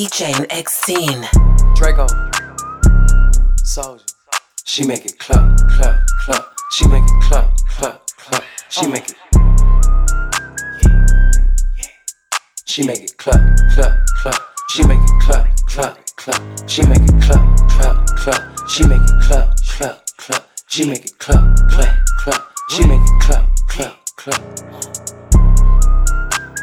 [0.00, 1.28] DJ and X10.
[1.76, 2.06] Draco.
[3.62, 4.02] Soldier.
[4.64, 6.46] She make it clap, clap, clap.
[6.72, 8.42] She make it clap, clap, clap.
[8.70, 9.16] She make it.
[12.64, 14.40] She make it clap, clap, clap.
[14.70, 16.40] She make it clap, clap, clap.
[16.66, 18.70] She make it clap, clap, clap.
[18.70, 20.46] She make it clap, clap, clap.
[20.70, 22.42] She make it clap, clap, clap.
[22.70, 24.48] She make it clap, clap, clap.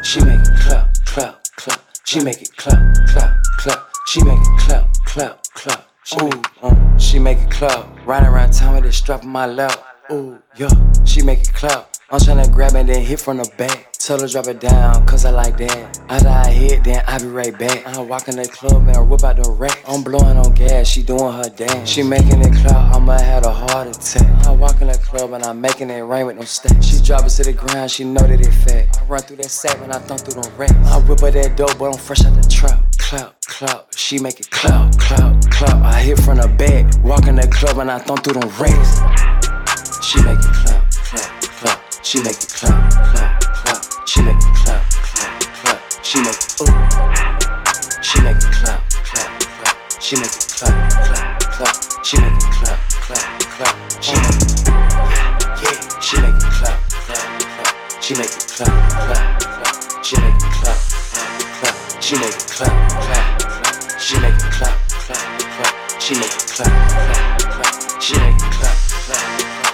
[0.02, 1.87] She make it clap, clap, clap.
[2.08, 3.86] She make it clap, clap, clap.
[4.06, 5.86] She make it clap, clap, clap.
[6.22, 7.86] Ooh, uh, she make it clap.
[8.06, 9.78] Riding around town with this strap on my lap.
[10.10, 10.70] Ooh, yeah,
[11.04, 11.87] she make it clap.
[12.10, 13.92] I'm tryna grab it, then hit from the back.
[13.92, 16.00] Tell her drop it down, cause I like that.
[16.08, 17.86] After I hit, then I be right back.
[17.86, 19.78] I walk in the club and I whip out the rack.
[19.86, 21.86] I'm blowing on gas, she doing her dance.
[21.86, 24.46] She making it clap, I'ma have a heart attack.
[24.46, 26.86] I walk in the club and I'm making it rain with no stacks.
[26.86, 28.98] She drop it to the ground, she know that it fat.
[28.98, 30.72] I run through that sack when I thump through the racks.
[30.72, 32.82] I whip her that dope, but I'm fresh out the trap.
[32.96, 35.84] Clap, clap, she make it clap, clap, clap.
[35.84, 40.06] I hit from the back, walk in the club and I thump through the racks.
[40.06, 40.67] She make it clap.
[42.02, 44.08] She make it clap, clap, clap.
[44.08, 45.78] She make it clap, clap, clap.
[46.02, 46.66] She make it ooh.
[48.02, 49.76] She make it clap, clap, clap.
[50.00, 52.04] She make it clap, clap, clap.
[52.04, 53.76] She make it clap, clap, clap.
[54.00, 54.62] She make it
[55.62, 56.00] yeah.
[56.00, 58.02] She make it clap, clap, clap.
[58.02, 60.02] She make it clap, clap, clap.
[60.02, 60.78] She make it clap,
[61.12, 62.02] clap, clap.
[62.02, 64.00] She make it clap, clap, clap.
[64.00, 66.00] She make it clap, clap, clap.
[66.00, 68.00] She make it clap, clap, clap.
[68.00, 69.67] She make it clap, clap, clap.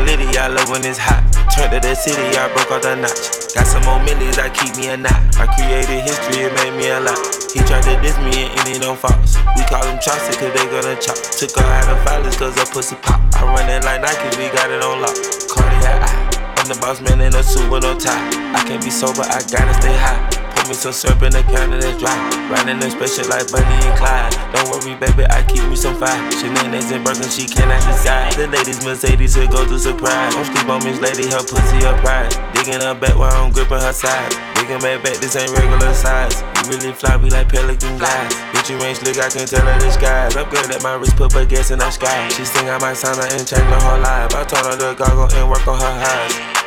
[0.00, 1.22] Litty, I love when it's hot.
[1.52, 3.52] Turned to the city, I broke off the notch.
[3.52, 5.20] Got some more millies, I keep me a knot.
[5.36, 7.20] I created history, it made me a lot.
[7.52, 9.36] He tried to diss me and ended on Fox.
[9.56, 11.18] We call him Chaucer, cause they gonna chop.
[11.20, 13.20] Took her out of filers, cause her pussy pop.
[13.36, 15.16] I run it like Nike, we got it on lock.
[15.52, 16.32] Cardiac eye.
[16.56, 18.16] I'm the boss man in a suit with no tie.
[18.56, 20.41] I can't be sober, I gotta stay high.
[20.72, 22.16] Me some syrup in the counter that's dry.
[22.48, 24.32] Riding the special like Bonnie and Clyde.
[24.56, 26.16] Don't worry, baby, I keep me some fire.
[26.32, 28.32] Shenanigans and Birkin, she cannot decide.
[28.40, 30.32] The ladies Mercedes will go to surprise.
[30.32, 32.32] Don't sleep on Miss Lady, her pussy her pride.
[32.56, 34.32] Digging her back while I'm gripping her side.
[34.56, 36.40] Digging back back, this ain't regular size.
[36.40, 38.32] You really fly, we like pelican guys.
[38.56, 41.44] Gucci ain't slick, I can tell her the Up girl at my wrist, put her
[41.44, 42.32] gas in the sky.
[42.32, 44.32] She sing I might sign her and change her whole life.
[44.32, 46.61] I told her to goggle and work on her eyes.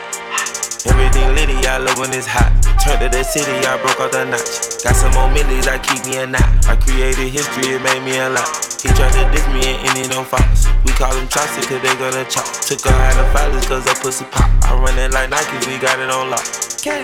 [0.86, 2.54] Everything litty, I love when it's hot.
[2.86, 4.84] Turned to the city, I broke off the notch.
[4.86, 6.46] Got some more millies, I keep me a knot.
[6.70, 8.46] I created history, it made me a lot.
[8.82, 10.70] He tried to diss me and ended on Fox.
[10.86, 12.46] We call him Chaucer, cause they gonna chop.
[12.70, 14.46] Took her out of filers, cause her pussy pop.
[14.64, 16.46] I run it like Nike, we got it on lock.
[16.82, 17.02] Get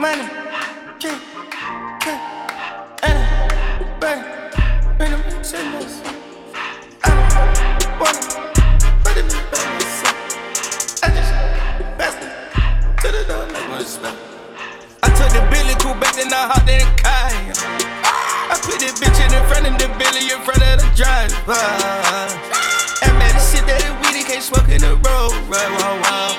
[0.00, 0.24] money,
[3.04, 4.24] and burn,
[4.96, 6.00] burn them sinners.
[7.04, 8.43] I don't wanna,
[13.22, 14.10] to.
[15.02, 17.30] I took the Billy cool back, then I hopped in car.
[18.50, 21.54] I put the bitch in the front of the Billy in front of the driver.
[23.04, 25.34] And man, shit that is weed, can't smoke in the road.
[25.46, 26.30] Right, wow, wow.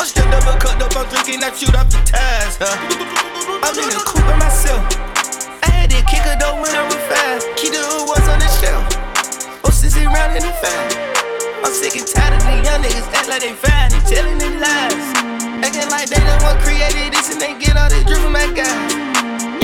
[0.00, 2.58] I'm still double cut up, I'm drinking, I shoot off the tires.
[2.58, 2.74] Huh?
[3.62, 4.82] I'm in the coupe by myself.
[5.62, 7.46] I had to kick a door when I was fast.
[7.54, 8.84] Keep the awards on the shelf.
[9.62, 10.90] Oh, sissy round in the fan.
[11.62, 14.58] I'm sick and tired of the young niggas act like they fine and telling them
[14.58, 15.25] lies.
[15.64, 18.44] Acting like they the one created this and they get all this drip from my
[18.52, 18.92] guys.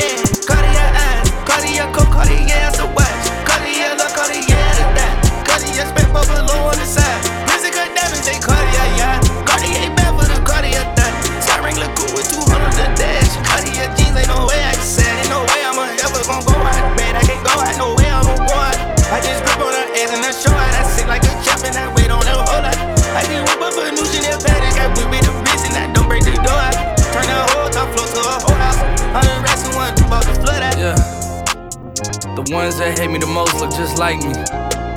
[0.01, 4.85] Yeah, Cartier eyes, uh, uh, Cartier uh, coat, Cartier ass watch, Cartier look, Cartier the
[4.97, 5.15] dot,
[5.45, 7.21] Cartier spent bubble low on the side.
[7.49, 11.13] Music got diamonds, they Cartier yacht, Cartier bad for the Cartier thought.
[11.45, 14.52] Siren look cool with 200 the dash, Cartier jeans, ain't no
[32.45, 34.35] The ones that hate me the most look just like me.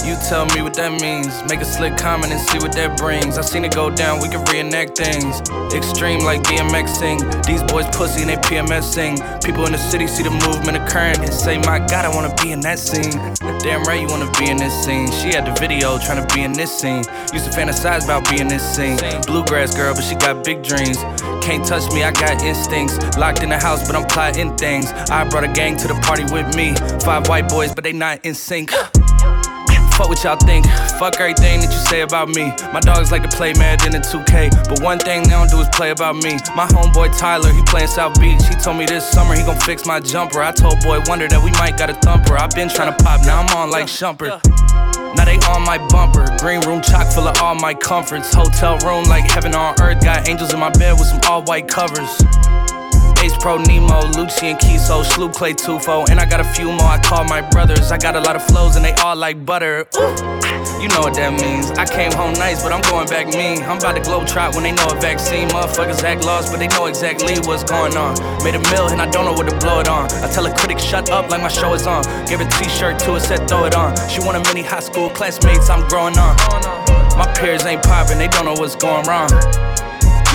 [0.02, 1.30] You tell me what that means.
[1.50, 3.38] Make a slick comment and see what that brings.
[3.38, 5.42] I seen it go down, we can reenact things.
[5.74, 7.18] Extreme like BMX sing.
[7.46, 9.18] These boys pussy and they PMS sing.
[9.46, 12.52] People in the city see the movement occurring and say, My God, I wanna be
[12.52, 13.14] in that scene.
[13.62, 15.10] Damn right, you wanna be in this scene.
[15.12, 17.06] She had the video trying to be in this scene.
[17.34, 18.98] Used to fantasize about being in this scene.
[19.26, 20.98] Bluegrass girl, but she got big dreams.
[21.42, 23.18] Can't touch me, I got instincts.
[23.18, 24.92] Locked in the house, but I'm plotting things.
[24.92, 26.74] I brought a gang to the party with me.
[27.04, 28.72] Five white boys, but they not in sync.
[29.96, 30.66] Fuck what y'all think.
[31.00, 32.52] Fuck everything that you say about me.
[32.74, 35.70] My dogs like to play Madden in 2K, but one thing they don't do is
[35.70, 36.36] play about me.
[36.52, 38.44] My homeboy Tyler, he playing South Beach.
[38.44, 40.42] He told me this summer he gon' fix my jumper.
[40.42, 42.36] I told Boy Wonder that we might got a thumper.
[42.36, 44.36] i been trying to pop, now I'm on like Shumper.
[45.16, 46.28] Now they on my bumper.
[46.40, 48.34] Green room chock full of all my comforts.
[48.34, 50.04] Hotel room like heaven on earth.
[50.04, 52.20] Got angels in my bed with some all white covers.
[53.34, 56.84] Pro Nemo, Lucian Kiso, Sloop Clay Tufo, and I got a few more.
[56.84, 57.92] I call my brothers.
[57.92, 59.88] I got a lot of flows and they all like butter.
[59.98, 60.36] Ooh.
[60.82, 61.72] You know what that means.
[61.72, 63.64] I came home nice, but I'm going back mean.
[63.64, 65.48] I'm about to globe trot when they know a vaccine.
[65.50, 68.14] Motherfuckers act lost, but they know exactly what's going on.
[68.44, 70.12] Made a mill and I don't know what to blow it on.
[70.22, 72.04] I tell a critic, shut up like my show is on.
[72.28, 73.96] Give a t shirt to her, said throw it on.
[74.10, 76.36] She want a mini high school classmates, I'm growing on.
[77.18, 79.30] My peers ain't popping, they don't know what's going wrong.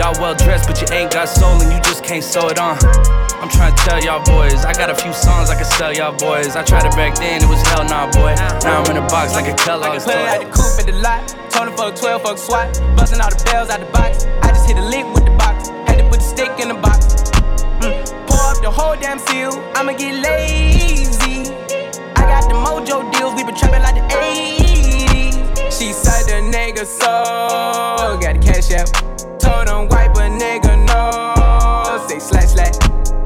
[0.01, 2.73] Y'all well dressed, but you ain't got soul and you just can't sew it on.
[3.37, 6.17] I'm trying to tell y'all boys, I got a few songs I can sell y'all
[6.17, 6.57] boys.
[6.57, 8.33] I tried it back then, it was hell nah, boy.
[8.65, 10.13] Now I'm in a box like a Kellogg's toy.
[10.13, 11.21] I can put it out the coupe at the lot,
[11.53, 12.81] him fuck 12, fuck SWAT.
[12.97, 14.25] Busting all the bells out the box.
[14.41, 16.81] I just hit a lick with the box, had to put the stick in the
[16.81, 17.29] box.
[17.85, 17.93] Mm.
[18.25, 21.53] Pour up the whole damn seal, I'ma get lazy.
[22.17, 25.69] I got the mojo deals, we been trapping like the 80s.
[25.69, 29.20] She said the nigga so, got the cash out
[29.51, 32.07] told him wipe a nigga no.
[32.09, 32.77] Say slash slash.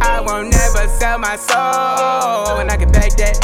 [0.00, 2.61] I won't never sell my soul.
[2.61, 3.37] And I can back that.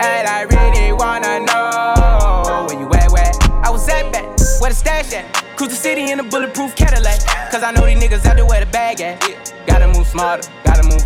[0.00, 3.32] And I really wanna know where you at, where?
[3.64, 4.24] I was at back,
[4.60, 5.24] where the stash at?
[5.56, 7.20] Cruise the city in a bulletproof Cadillac.
[7.50, 9.16] Cause I know these niggas out there where the bag at.
[9.66, 10.50] Gotta move smarter,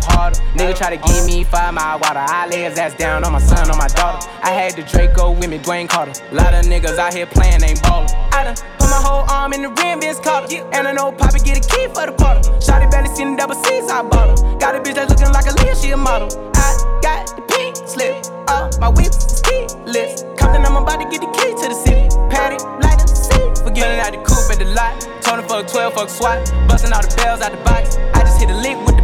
[0.05, 0.39] harder.
[0.55, 2.19] Nigga try to give me five mile water.
[2.19, 4.27] I lay his ass down on my son, on my daughter.
[4.43, 6.13] I had the Draco with me, Dwayne Carter.
[6.31, 8.09] Lot of niggas out here playing, ain't ballin'.
[8.31, 10.47] I done put my whole arm in the rim, Vince Carter.
[10.73, 12.41] And I know Poppy get a key for the quarter.
[12.59, 14.57] Shotty barely seen the double C's, I bought her.
[14.57, 16.29] Got a bitch that's looking like a Leah, she a model.
[16.55, 20.23] I got the pink slip, uh, my whip is keyless.
[20.37, 22.07] Compton, I'm about to get the key to the city.
[22.29, 23.63] Patty, light up the seat.
[23.63, 24.99] Forgetting out the coupe at the lot.
[25.21, 26.39] Told fuck 12, fuck SWAT.
[26.67, 27.97] Busting all the bells out the box.
[28.13, 29.00] I just hit a lick with the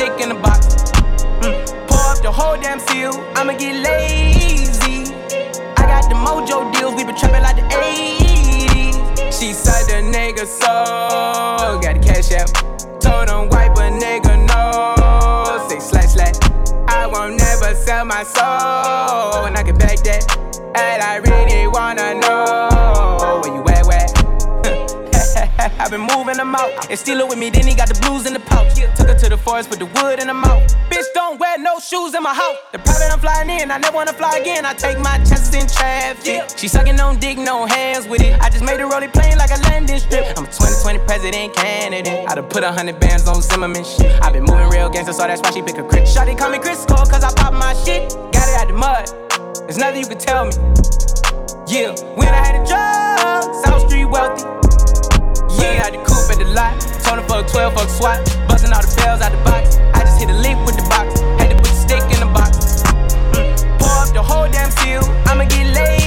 [0.00, 0.66] stick in the box.
[1.44, 1.52] Mm.
[1.86, 3.12] Pour up the whole damn seal.
[3.36, 5.12] I'ma get lazy.
[5.76, 6.94] I got the mojo deals.
[6.94, 8.96] We been trapping like the 80s.
[9.38, 10.72] She said the nigga so.
[11.82, 12.48] Got the cash out.
[13.00, 15.68] Told him wipe a nigga no.
[15.68, 16.36] Say slash slash.
[16.88, 19.44] I won't never sell my soul.
[19.44, 20.24] And I can back that.
[20.76, 23.09] And I really wanna know
[25.60, 26.88] I've been moving them out.
[26.88, 28.74] And steal it with me, then he got the blues in the pouch.
[28.96, 30.64] Took her to the forest, put the wood in the mouth.
[30.88, 32.56] Bitch, don't wear no shoes in my house.
[32.72, 34.64] The private I'm flying in, I never wanna fly again.
[34.64, 36.56] I take my chances in traffic.
[36.56, 38.40] She sucking on dick, no hands with it.
[38.40, 40.26] I just made a rolling plane like a landing strip.
[40.36, 42.28] I'm a 2020 president candidate.
[42.28, 44.20] I done put a hundred bands on Zimmerman shit.
[44.22, 46.04] i been moving real gangster, so that's why she pick a crit.
[46.04, 48.10] Shotty call me Chris Cole, cause I pop my shit.
[48.32, 49.60] Got it out the mud.
[49.66, 50.52] There's nothing you can tell me.
[51.66, 54.59] Yeah, when I had a job, South Street wealthy.
[55.60, 56.74] Yeah, had the coupe at the lot.
[57.20, 58.18] Him fuck 12, fuck SWAT.
[58.48, 59.76] Busting all the bells out the box.
[59.94, 61.20] I just hit a lick with the box.
[61.38, 62.82] Had to put the stick in the box.
[63.36, 63.78] Mm.
[63.78, 65.02] Pour up the whole damn seal.
[65.26, 65.99] I'ma get lazy.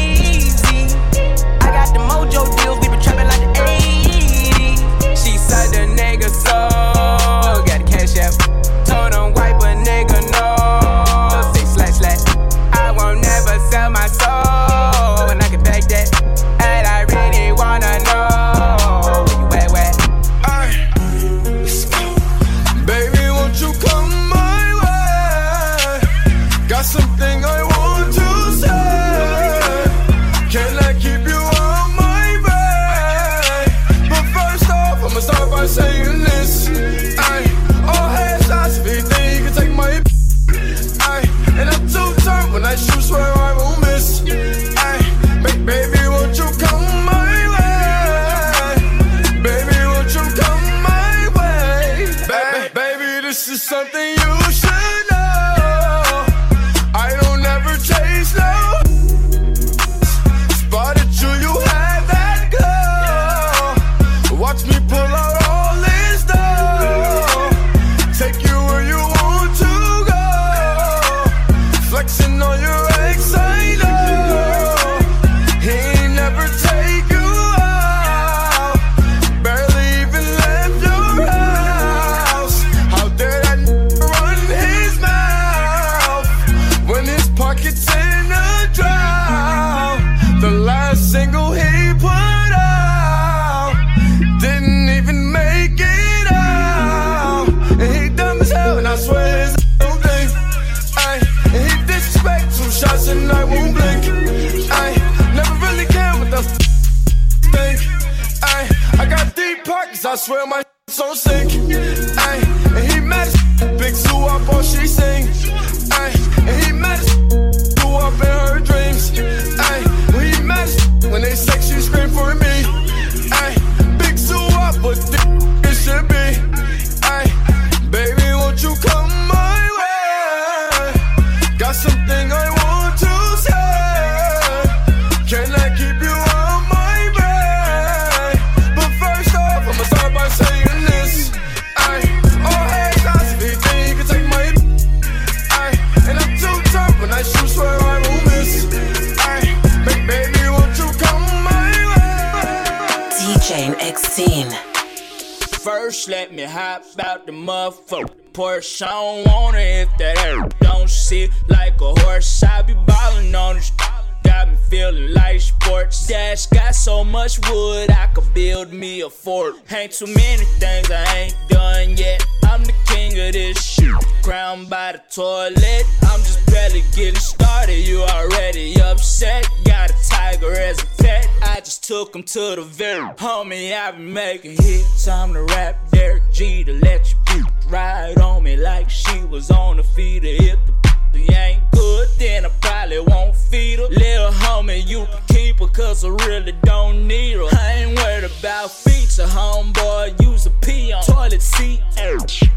[169.93, 172.25] Too many things I ain't done yet.
[172.45, 173.93] I'm the king of this shit.
[174.23, 177.75] Crowned by the toilet, I'm just barely getting started.
[177.75, 179.47] You already upset.
[179.65, 181.29] Got a tiger as a pet.
[181.43, 183.71] I just took him to the very homie.
[183.71, 185.07] I been making hits.
[185.07, 189.83] I'm the rap Derek Jeter let you ride on me like she was on the
[189.83, 190.27] feeder.
[190.27, 190.82] If
[191.27, 193.87] the ain't good, then I probably won't feed her.
[193.87, 197.47] Little homie, you can keep her, cause I really don't need her.
[197.51, 201.81] I ain't worried about feature, homeboy, use a pee on toilet seat.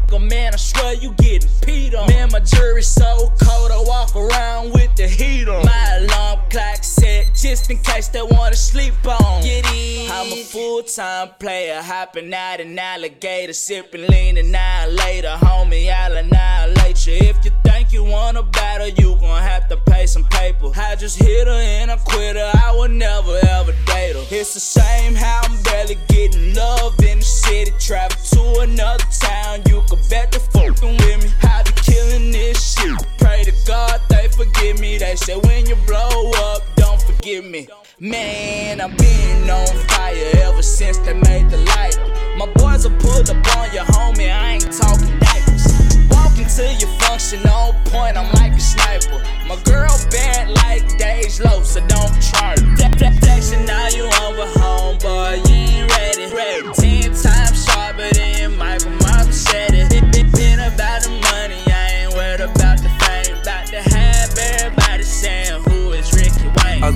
[0.07, 2.07] Go man, I swear you getting peed on.
[2.07, 5.65] Man, my jury so cold, I walk around with the heat on.
[5.65, 6.83] My alarm clock
[7.35, 9.41] just in case they wanna sleep on.
[9.41, 9.65] Get.
[10.09, 15.35] I'm a full time player, hopping out an alligator, sipping lean later.
[15.41, 17.13] Homie, I'll annihilate you.
[17.13, 20.71] If you think you wanna battle, you gon' have to pay some paper.
[20.75, 24.25] I just hit her and I quit her, I would never ever date her.
[24.31, 27.71] It's the same how I'm barely getting love in the city.
[27.79, 31.29] Travel to another town, you could bet they fucking with me.
[31.43, 32.95] I be killing this shit.
[33.17, 34.97] Pray to God they forgive me.
[34.97, 37.67] They say when you blow up, don't forgive me.
[37.99, 41.97] Man, I've been on fire ever since they made the light.
[42.37, 45.65] My boys will pull up on your homie, I ain't talking diapers.
[46.11, 49.19] Walking to your function on point, I'm like a sniper.
[49.47, 52.55] My girl bad like Dage Low, so don't try.
[53.19, 56.63] Flexing now you over home, boy, you ain't ready.
[56.73, 58.36] Ten times sharper than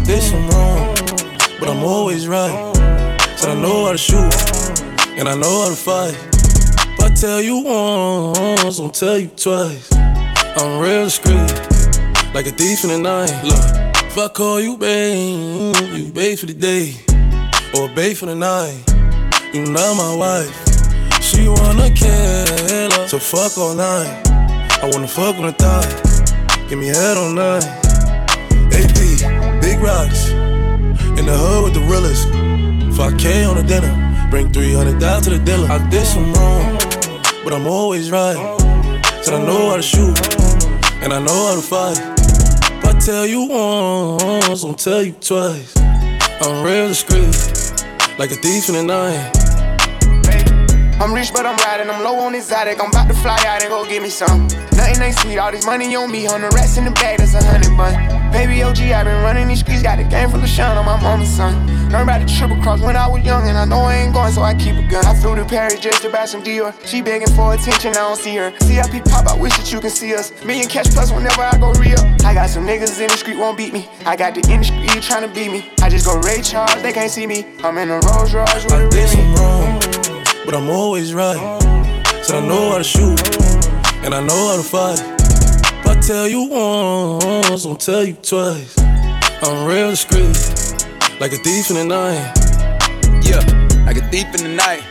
[0.02, 0.10] Wayne.
[0.10, 0.96] I did some wrong,
[1.60, 2.76] but I'm always right.
[3.38, 4.34] Said I know how to shoot,
[5.18, 6.16] and I know how to fight.
[6.94, 9.92] If I tell you once, I'll tell you twice.
[9.94, 11.52] I'm real discreet,
[12.34, 13.32] like a thief in the night.
[13.44, 16.96] Look, if I call you babe, you babe for the day,
[17.74, 18.84] or babe for the night.
[19.54, 20.54] You not my wife.
[21.22, 24.28] She wanna kill her, so fuck all night.
[24.84, 27.81] I wanna fuck on the thigh, give me head all night.
[29.82, 32.28] Rocks, in the hood with the realest.
[32.96, 33.90] 5K on the dinner,
[34.30, 35.68] bring 300 down to the dealer.
[35.72, 36.78] I did some wrong,
[37.44, 38.38] but I'm always right.
[39.24, 40.16] Said I know how to shoot,
[41.02, 41.98] and I know how to fight.
[42.78, 45.76] If I tell you once, I'll tell you twice.
[46.42, 47.34] I'm real discreet,
[48.20, 49.42] like a thief in the night.
[51.02, 51.90] I'm rich, but I'm riding.
[51.90, 52.80] I'm low on exotic.
[52.80, 54.48] I'm about to fly out and go get me some.
[54.78, 55.40] Nothing ain't sweet.
[55.40, 56.28] All this money on me.
[56.28, 58.21] On the rats in the bag, that's a hundred bun.
[58.32, 59.84] Baby OG, i been running these streets.
[59.84, 61.54] Got a game full of shine on my mama's son.
[61.92, 64.32] Learned about the triple cross when I was young, and I know I ain't going,
[64.32, 65.06] so I keep a gun.
[65.06, 66.74] I flew to Paris just to buy some Dior.
[66.86, 68.54] She begging for attention, I don't see her.
[68.62, 70.32] CIP pop, I wish that you can see us.
[70.46, 72.00] Million cash plus whenever I go real.
[72.24, 73.90] I got some niggas in the street won't beat me.
[74.06, 75.70] I got the industry trying to beat me.
[75.82, 77.46] I just go Ray Charles, they can't see me.
[77.64, 79.80] I'm in a Rolls Royce with I a did some wrong,
[80.46, 81.38] but I'm always right.
[82.24, 83.20] So I know how to shoot,
[84.06, 85.21] and I know how to fight.
[86.12, 88.78] Tell you once, I'll tell you twice.
[88.78, 90.36] I'm real discreet,
[91.22, 92.34] like a thief in the night.
[93.24, 93.40] Yeah,
[93.86, 94.91] like a thief in the night.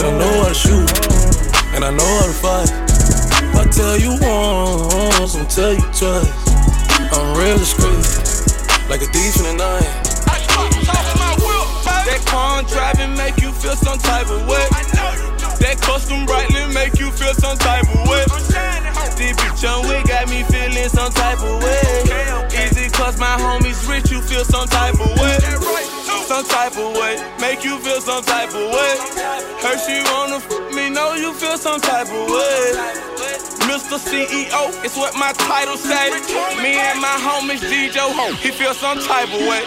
[0.00, 0.88] Said I know how to shoot,
[1.76, 2.72] and I know how to fight.
[2.72, 6.32] If I tell you once, I'll tell you twice.
[7.12, 8.00] I'm real discreet,
[8.88, 9.84] like a thief in the night.
[12.08, 14.64] That car driving make you feel some type of way.
[15.60, 18.24] That custom brightly make you feel some type of way.
[19.20, 22.48] This bitch on way got me feeling some type of way.
[22.56, 25.99] Is it cause my homies rich you feel some type of way?
[26.30, 28.94] Some type of way, make you feel some type of way.
[29.66, 32.70] Her she wanna f me, know you feel some type of way.
[33.66, 33.98] Mr.
[33.98, 36.10] CEO, it's what my title say.
[36.62, 39.66] Me and my homies DJ Ho, he feel some type of way.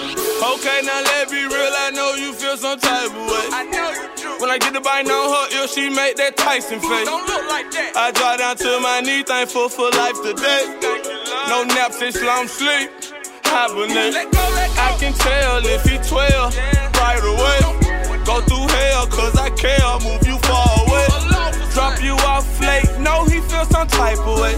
[0.55, 3.45] Okay, now let be real, I know you feel some type of way.
[3.51, 4.39] I know you do.
[4.39, 7.05] When I get the bite on her ear, she make that Tyson face.
[7.05, 7.91] Don't look like that.
[7.97, 10.63] I drop down to my knee, thankful for life today.
[10.79, 11.67] Thank you, Lord.
[11.67, 13.12] No naps, it's long sleep.
[13.53, 14.17] Hibernate.
[14.81, 16.57] I can tell if he 12
[16.97, 17.61] right away.
[18.25, 19.77] Go through hell, cause I care.
[20.01, 21.05] Move you far away.
[21.69, 22.89] Drop you off late.
[22.97, 24.57] No, he feels some type of way.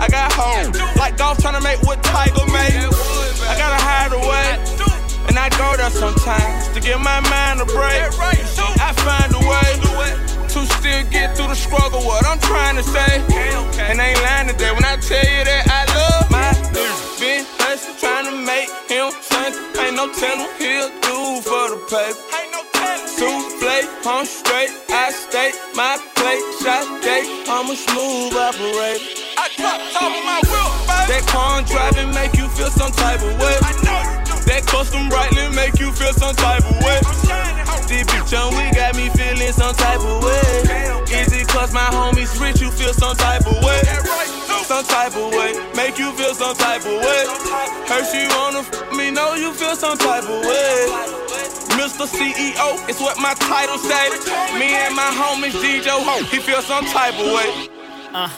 [0.00, 2.88] I got home, like golf trying to make what Tiger made.
[3.44, 4.64] I gotta hide away.
[5.28, 8.00] And I go there sometimes to give my mind a break.
[8.80, 9.68] I find a way
[10.56, 12.00] to still get through the struggle.
[12.00, 13.20] What I'm trying to say,
[13.92, 17.55] and I ain't lying today when I tell you that I love my nigga.
[20.06, 22.18] No telling he'll do for the paper.
[23.06, 27.24] Souffle, I'm straight, I stay my plate, shot day.
[27.48, 29.02] I'm a smooth operator.
[29.38, 30.70] I drop top of my wheel,
[31.08, 33.56] That car driving make you feel some type of way.
[33.62, 34.34] I know you do.
[34.46, 37.00] That custom brightly make you feel some type of way.
[37.88, 41.02] This bitch on we got me feeling some type of way.
[41.10, 43.80] Is it cause my homies rich, you feel some type of way?
[44.64, 47.22] Some type of way, make you feel some type of way.
[47.88, 50.86] Her she wanna f me, know you feel some type of way.
[51.78, 52.06] Mr.
[52.06, 54.08] CEO, it's what my title say.
[54.58, 57.68] Me and my homies DJ Ho, he feel some type of way.
[58.12, 58.28] Uh,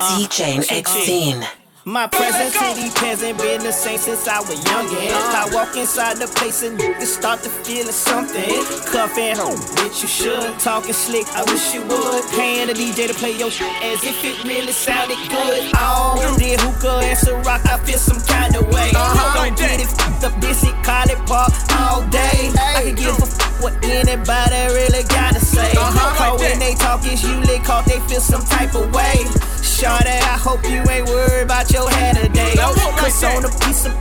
[0.00, 1.59] uh, DJ X10.
[1.86, 5.16] My presence in these pants ain't been the same since I was youngin'.
[5.32, 8.44] I walk inside the place and niggas start to feel something.
[8.92, 10.58] Cuffin' home, bitch, you should.
[10.58, 12.22] Talking slick, I wish you would.
[12.36, 15.72] Paying the DJ to play your shit as if it really sounded good.
[15.74, 18.92] Oh, did hookah and some rock, I feel some kind of way.
[18.94, 19.42] Uh-huh.
[19.42, 22.52] Don't get it fucked up, this it, call it pop all day.
[22.60, 25.72] I can give a fuck what anybody really gotta say.
[25.72, 26.36] Uh-huh.
[26.36, 29.24] when they talk, it's usually caught, they feel some type of way.
[29.60, 32.54] Shawty, I hope you ain't worried about your head today.
[32.56, 33.94] Cause on a piece of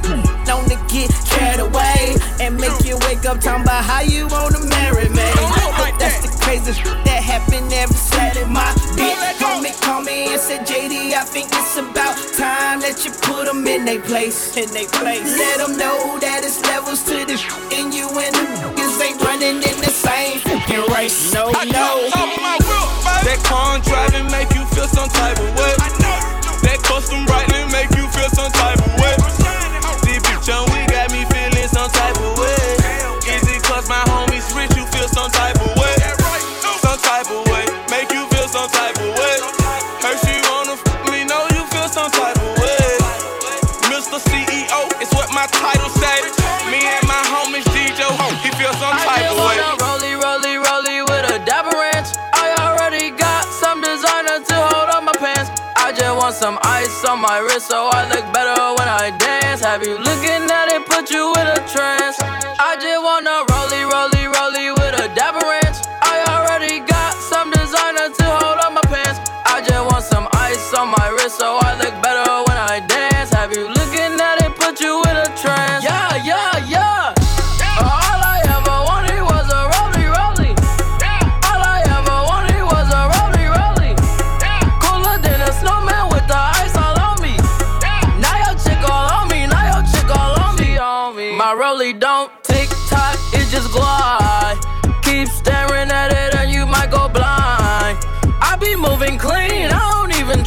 [0.46, 4.60] don't to get carried away and make you wake up talking about how you wanna
[4.66, 5.30] marry me.
[5.78, 6.74] But that's the crazy
[7.06, 8.50] that happen every Saturday.
[8.50, 13.06] My bitch call me, call me and said, JD, I think it's about time that
[13.06, 14.58] you put them in their place.
[14.58, 15.24] In their place.
[15.38, 19.62] Let them know that it's levels to this and you and the niggas ain't running
[19.62, 21.34] in the same fucking race.
[21.34, 22.10] No, no.
[23.24, 25.76] That car driving make you feel some type of way.
[25.78, 26.39] That
[27.00, 28.79] custom brightly make you feel some type
[56.40, 59.60] some ice on my wrist so I look better when I dance.
[59.60, 60.49] Have you looking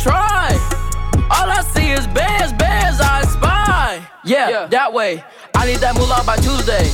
[0.03, 0.51] try.
[1.31, 4.03] All I see is bears, bears I spy.
[4.25, 5.25] Yeah, that way.
[5.55, 6.91] I need that moolah by Tuesday.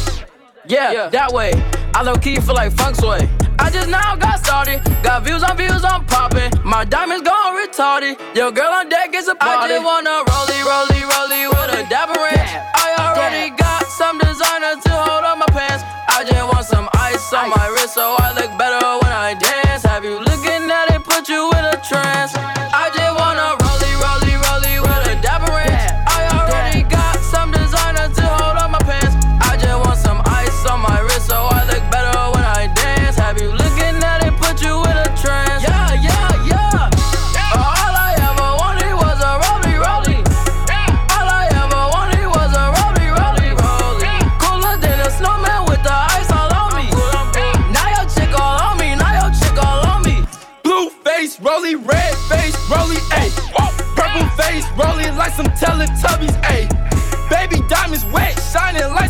[0.67, 1.53] Yeah, that way.
[1.95, 3.29] I low key feel like funk sway.
[3.59, 4.85] I just now got started.
[5.03, 6.53] Got views on views, I'm popping.
[6.65, 8.21] My diamonds gone retarded.
[8.37, 9.73] Your girl on deck is a party.
[9.73, 12.53] I just wanna rolly, rolly, rolly with a dapper ranch.
[12.77, 15.83] I already got some designer to hold on my pants.
[16.09, 18.68] I just want some ice on my wrist so I look better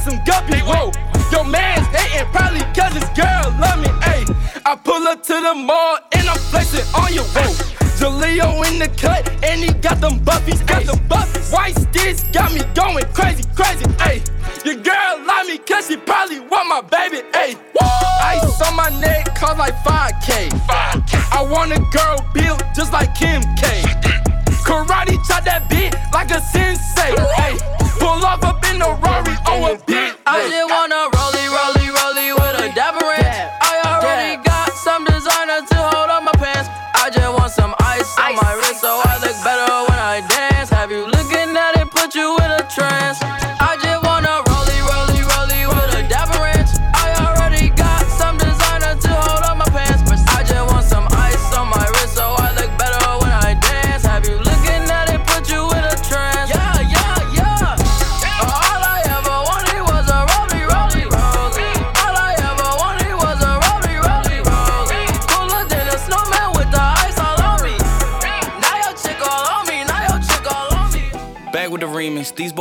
[0.09, 0.91] some guppies, whoa.
[1.31, 4.25] Your man's hating probably cause his girl love me, ayy.
[4.65, 7.53] I pull up to the mall and I'm flexing on your whoa.
[7.99, 11.53] Jaleo in the cut and he got them buffies, got the buffies.
[11.53, 14.25] White sticks got me going crazy, crazy, ayy.
[14.65, 17.57] Your girl love me cause she probably want my baby, ayy.
[18.23, 20.49] Ice on my neck cost like 5K.
[21.31, 24.28] I want a girl built just like Kim K.
[24.69, 27.17] Karate chop that beat like a sensei.
[27.41, 27.57] Hey,
[27.99, 30.15] pull off up in the Rari, oh a bit.
[30.27, 31.18] I just wanna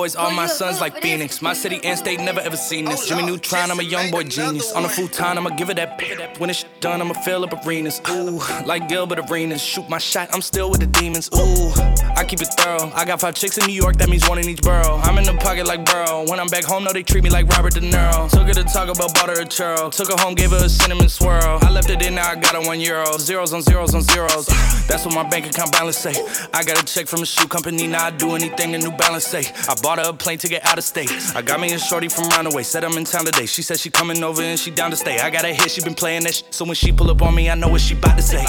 [0.08, 0.14] remix.
[0.14, 1.42] These boys are my sons like Phoenix.
[1.42, 3.08] My city and state never ever seen this.
[3.08, 4.72] Jimmy Neutron, I'm a young boy genius.
[4.74, 6.40] On a futon, I'ma give it that.
[6.40, 8.02] When it's done, I'ma fill up arenas.
[8.10, 9.62] Ooh, like Gilbert Arenas.
[9.62, 11.30] Shoot my shot, I'm still with the demons.
[11.34, 11.72] Ooh,
[12.16, 12.92] I keep it thorough.
[12.96, 14.98] I got five chicks in New York, that means one in each borough.
[15.04, 16.26] I'm in the pocket like Burrow.
[16.28, 18.30] When I'm back home, no, they treat me like Robert De Niro.
[18.30, 19.92] Took her to talk about bought her a churro.
[19.92, 21.60] Took her home, gave her a cinnamon swirl.
[21.62, 23.18] I left it in, now I got her one euro.
[23.18, 24.48] Zeros on zeros on zeros.
[24.88, 26.14] That's what my bank account balance say.
[26.54, 29.26] I got a check from a shoe company, now I do anything the New Balance
[29.26, 29.44] say.
[29.68, 31.12] I bought her a plane to get out of state.
[31.36, 33.46] I got me a shorty from Roundaway, said I'm in town today.
[33.46, 35.20] She said she coming over and she down to stay.
[35.20, 36.54] I got a hit, she been playing that shit.
[36.54, 38.44] So when she pull up on me, I know what she bout to say.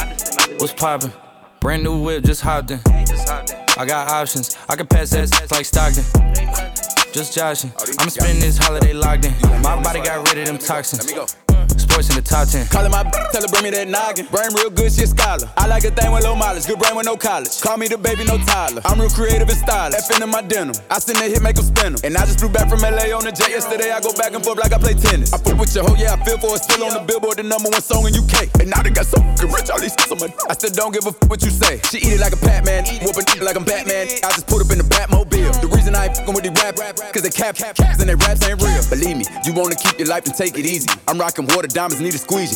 [0.59, 1.13] What's poppin'?
[1.61, 2.81] Brand new whip, just hopped in.
[2.87, 6.05] I got options, I can pass that like Stockton.
[7.13, 7.73] Just joshing.
[7.99, 9.33] I'm spending this holiday locked in.
[9.63, 11.13] My body got rid of them toxins.
[11.99, 12.71] Sports in the top 10.
[12.71, 14.31] Callin' my b- tell her bring me that noggin.
[14.31, 15.51] Brain real good, she a scholar.
[15.59, 17.59] I like a thing with low mileage, good brain with no college.
[17.59, 18.79] Call me the baby, no Tyler.
[18.87, 19.99] I'm real creative and stylish.
[19.99, 20.79] F in my denim.
[20.95, 22.01] I send that hit, make make 'em spin 'em.
[22.07, 23.91] And I just flew back from LA on the jet yesterday.
[23.91, 25.35] I go back and forth like I play tennis.
[25.35, 26.63] I fuck with your hoe, yeah, I feel for it.
[26.63, 28.47] Still on the billboard, the number one song in UK.
[28.63, 30.31] And now they got so fucking rich, all these on my.
[30.47, 31.83] I still don't give a a f what you say.
[31.91, 34.07] She eat it like a Pac-Man, whooping like I'm Batman.
[34.23, 35.28] I just put up in the Batmobile.
[36.29, 38.83] Fucking with these rap, cause they cap, cap, caps and they raps ain't real.
[38.89, 40.89] Believe me, you wanna keep your life and take it easy.
[41.07, 42.55] I'm rocking water diamonds, need a squeegee.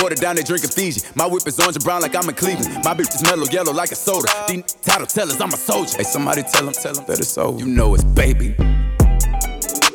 [0.00, 1.02] Water down, they drinking Fiji.
[1.14, 2.84] My whip is orange and brown like I'm in Cleveland.
[2.84, 4.28] My bitch is mellow yellow like a soda.
[4.48, 5.96] These title tellers, I'm a soldier.
[5.96, 7.58] Hey, somebody tell them, tell them that it's over.
[7.58, 8.52] You know it's baby.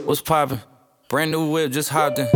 [0.03, 0.61] What's poppin'?
[1.07, 2.27] Brand new whip, just hopped in.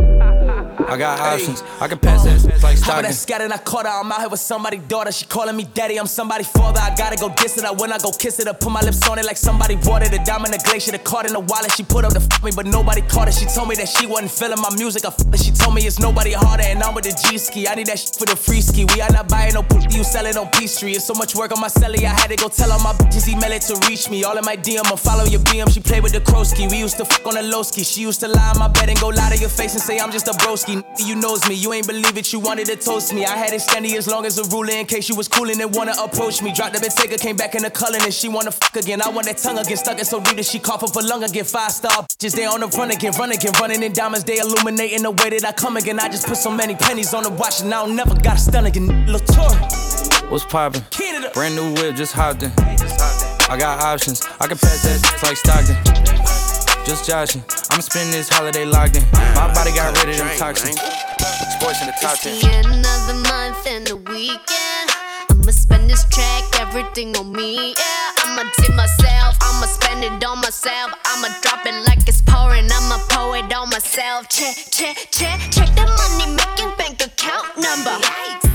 [0.89, 3.03] I got options, I can pass that like Stockton.
[3.03, 3.51] that scattered?
[3.51, 3.91] I caught her.
[3.91, 5.11] I'm out here with somebody's daughter.
[5.11, 5.97] She calling me daddy.
[5.97, 6.79] I'm somebody's father.
[6.79, 7.65] I gotta go diss it.
[7.65, 8.47] I when I go kiss it.
[8.47, 10.25] I put my lips on it like somebody watered it.
[10.25, 11.71] Diamond the glacier, the card in the wallet.
[11.71, 13.33] She put up the f me, but nobody caught it.
[13.33, 15.05] She told me that she wasn't feeling my music.
[15.05, 15.39] I f it.
[15.39, 17.67] She told me it's nobody harder, and I'm with the G ski.
[17.67, 18.85] I need that shit for the free ski.
[18.93, 19.97] We are not buying no pussy.
[19.97, 20.95] You sell it on P Street.
[20.95, 22.03] It's so much work on my celly.
[22.03, 24.23] I had to go tell all my bitches email it to reach me.
[24.23, 25.71] All in my DM, I follow your BM.
[25.73, 26.69] She played with the Krosky.
[26.69, 27.83] We used to fuck on the low ski.
[27.83, 29.99] She used to lie in my bed and go lie to your face and say
[29.99, 30.83] I'm just a broski.
[31.05, 31.55] You knows me.
[31.55, 32.31] You ain't believe it.
[32.33, 33.23] You wanted to toast me.
[33.27, 35.71] I had it standing as long as a ruler in case she was coolin' and
[35.75, 36.51] wanna approach me.
[36.51, 39.03] Dropped the Bentayga, came back in the color and she wanna fuck again.
[39.03, 41.23] I want that tongue again, stuck it so deep that she cough up a lung
[41.23, 41.45] again.
[41.45, 44.23] Five star bitches, they on the run again, run again, running in diamonds.
[44.23, 45.99] They illuminating the way that I come again.
[45.99, 48.39] I just put so many pennies on the watch and I don't never got a
[48.39, 49.05] stun again.
[49.05, 49.53] Latour.
[50.31, 50.81] What's poppin'?
[51.35, 52.51] Brand new whip, just hopped in.
[52.57, 55.77] I got options, I can pass that like Stockton.
[56.83, 59.03] Just joshing, I'm spending this holiday locked in.
[59.37, 60.79] My body got rid of them toxins.
[61.59, 62.35] Sports in the top 10.
[62.35, 64.87] It's the month and the weekend.
[65.29, 68.23] I'ma spend this track, everything on me, yeah.
[68.23, 70.93] I'ma tip myself, I'ma spend it on myself.
[71.05, 74.29] I'ma drop it like it's pouring, I'ma pour it on myself.
[74.29, 77.99] Check, check, check, check the money making bank account number.
[77.99, 78.48] That's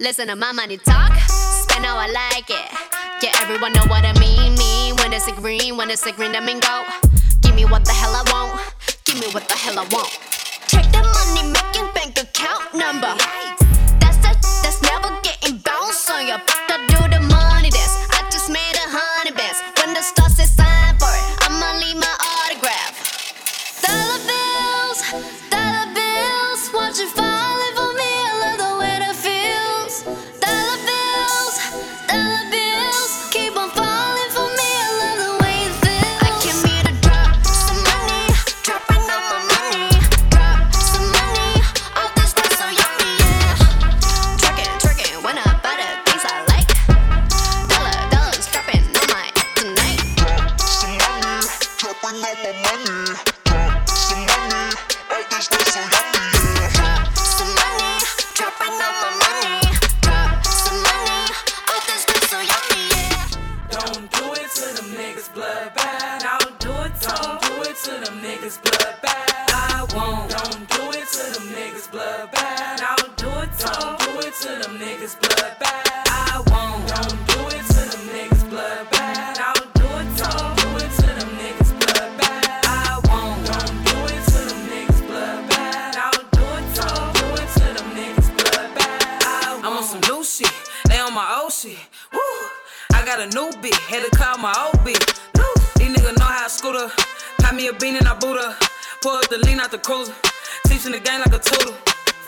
[0.00, 2.70] Listen to my money talk, spend how I like it.
[3.20, 4.54] Yeah, everyone know what I mean.
[4.54, 6.84] Me when it's a green, when it's a green, I mean go.
[7.40, 8.62] Give me what the hell I want.
[9.02, 10.08] Give me what the hell I want.
[10.68, 13.12] Check the money making bank account number.
[13.98, 16.67] That's the, that's never getting bounced on your.
[52.08, 54.74] Pouring out my money, drop some money.
[55.10, 56.37] All this stuff so yummy.
[94.38, 95.04] Call my old beat.
[95.78, 96.88] These niggas know how to scooter.
[97.40, 98.54] Pop me a bean and I boot her.
[99.02, 100.14] Pull up the lean out the cruiser.
[100.66, 101.74] Teaching the game like a tutor.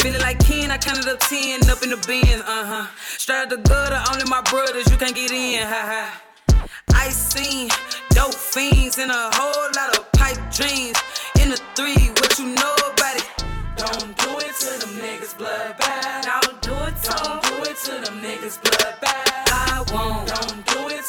[0.01, 2.87] Feeling like Ken, I counted up 10 up in the bins, uh huh.
[3.17, 6.67] Straight out the gutter, only my brothers, you can't get in, ha ha.
[6.95, 7.69] I seen
[8.11, 10.99] dope fiends and a whole lot of pipe dreams.
[11.39, 13.29] In the three, what you know about it?
[13.77, 16.27] Don't do it to them niggas blood bad.
[16.27, 17.39] I'll do it to them.
[17.45, 19.47] Do it to them niggas blood bad.
[19.47, 20.27] I won't.
[20.27, 20.60] Don't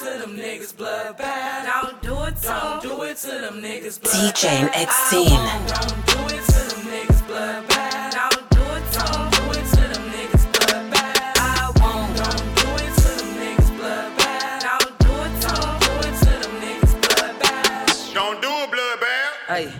[0.01, 1.67] to them niggas blood bad.
[1.67, 2.79] I'll do it to them.
[2.81, 4.81] Do it to them niggas blood DJ bad.
[4.81, 5.27] X-Scene.
[5.27, 5.67] I won't.
[5.67, 8.15] Don't do it to them niggas blood bad.
[8.15, 9.29] I'll do it to them.
[9.29, 11.37] Do it to them niggas blood bad.
[11.37, 12.17] I won't.
[12.17, 14.63] Don't do it to them niggas blood bad.
[14.65, 15.77] I'll do it to them.
[15.85, 18.13] Do it to them niggas blood bad.
[18.15, 19.29] Don't do it, blood bad.
[19.53, 19.73] Hey,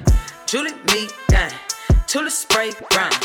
[0.45, 1.49] Julie me down.
[2.05, 3.15] Tula spray grind.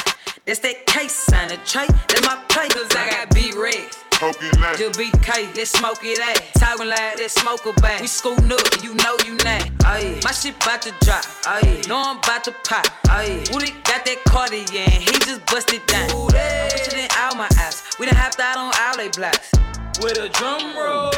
[0.47, 1.51] That's that case sign.
[1.51, 2.69] A tray, that's my play.
[2.69, 3.85] Cause I got beat red.
[4.17, 6.41] Just beat K, let's smoke it out.
[6.59, 8.01] Talking like let's smoke a bag.
[8.01, 9.69] We scootin' up, you know you not.
[9.85, 11.23] Aye, my shit bout to drop.
[11.45, 12.87] Aye, know I'm bout to pop.
[13.09, 16.09] Aye, Woody got that Cartier, and he just busted down.
[16.11, 17.99] I'm richer than all my apps.
[17.99, 19.53] We done hopped out on all they blocks.
[20.01, 21.13] With a drum roll.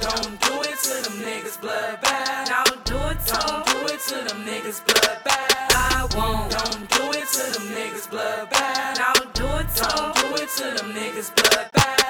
[0.00, 2.48] Don't do it to them niggas blood bad.
[2.48, 3.62] I'll do it to them.
[3.66, 5.68] Do it to them niggas blood bad.
[5.76, 6.50] I won't.
[6.50, 8.98] Don't do it to them niggas blood bad.
[9.00, 9.33] I'll
[9.74, 10.12] do it to them.
[10.14, 12.03] Do it to them niggas blood bad.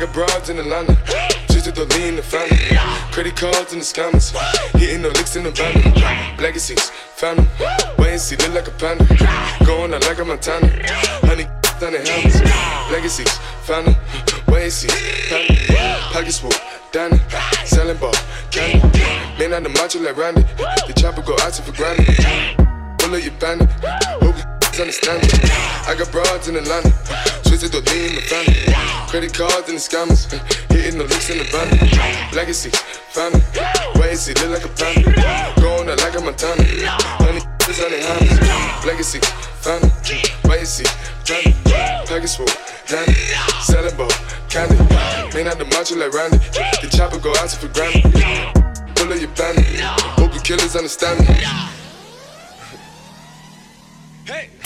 [0.00, 0.96] Got broads in Atlanta,
[1.50, 2.56] just to the lean the family.
[3.12, 4.32] Credit cards in the scammers,
[4.78, 5.76] hitting the licks in the van.
[6.38, 7.46] Legacies, family,
[7.98, 9.04] wait and see, look like a panda.
[9.66, 10.68] Going out like a Montana,
[11.28, 11.44] honey
[11.84, 12.40] on the helmets.
[12.90, 13.36] Legacies,
[13.68, 13.94] family,
[14.48, 14.88] wait and see,
[15.28, 15.58] family.
[16.12, 16.50] Pockets full,
[16.92, 17.18] Danny,
[17.66, 18.14] selling ball,
[18.50, 18.80] candy.
[19.38, 20.42] Man out the macho like Randy,
[20.86, 22.16] the chopper go out to for granted.
[22.98, 23.68] Pull up your bandit,
[24.22, 25.28] hope you understand me.
[25.86, 26.90] I got broads in Atlanta,
[27.42, 28.60] twisted the lean the family.
[29.08, 30.30] Credit cards and the scammers,
[30.70, 31.66] hitting the licks in the van.
[32.34, 32.70] Legacy,
[33.10, 33.40] family,
[33.98, 35.10] wait and see, look like a panda.
[35.60, 36.62] Going out like a Montana,
[37.18, 38.86] honey, this on the hands.
[38.86, 39.20] Legacy,
[39.64, 39.90] family,
[40.44, 40.88] wait and see,
[41.24, 41.56] family.
[42.06, 42.50] Package full,
[42.86, 43.14] Danny,
[43.62, 44.10] selling ball,
[44.48, 44.76] candy.
[45.34, 46.38] Man out the macho like Randy,
[46.82, 48.12] the chopper go out for granted.
[48.94, 49.80] Pull up your bandit,
[50.20, 51.79] hope you killers understand me.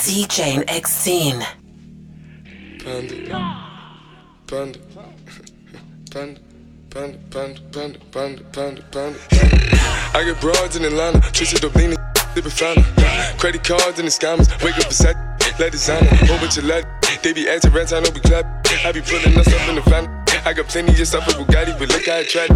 [0.05, 1.43] DJ X-Scene.
[2.77, 3.15] Panda.
[4.45, 4.79] Panda.
[6.11, 6.39] Panda.
[6.91, 9.19] Panda, panda, panda, panda, panda, panda, panda.
[10.13, 11.97] I get broads in Atlanta, twisted up leaning,
[12.35, 12.83] sipping fountain.
[13.39, 15.17] Credit cards and the scammers, wake up beside,
[15.59, 16.85] let designer, bunch of lead.
[17.23, 18.45] They be acting rats, I know we clap.
[18.85, 20.24] I be pulling us up in the van.
[20.45, 22.51] I got plenty just off of Bugatti, but look how I tried.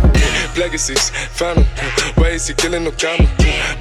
[0.59, 1.65] Is six, found
[2.13, 3.25] Why is he killing no comma?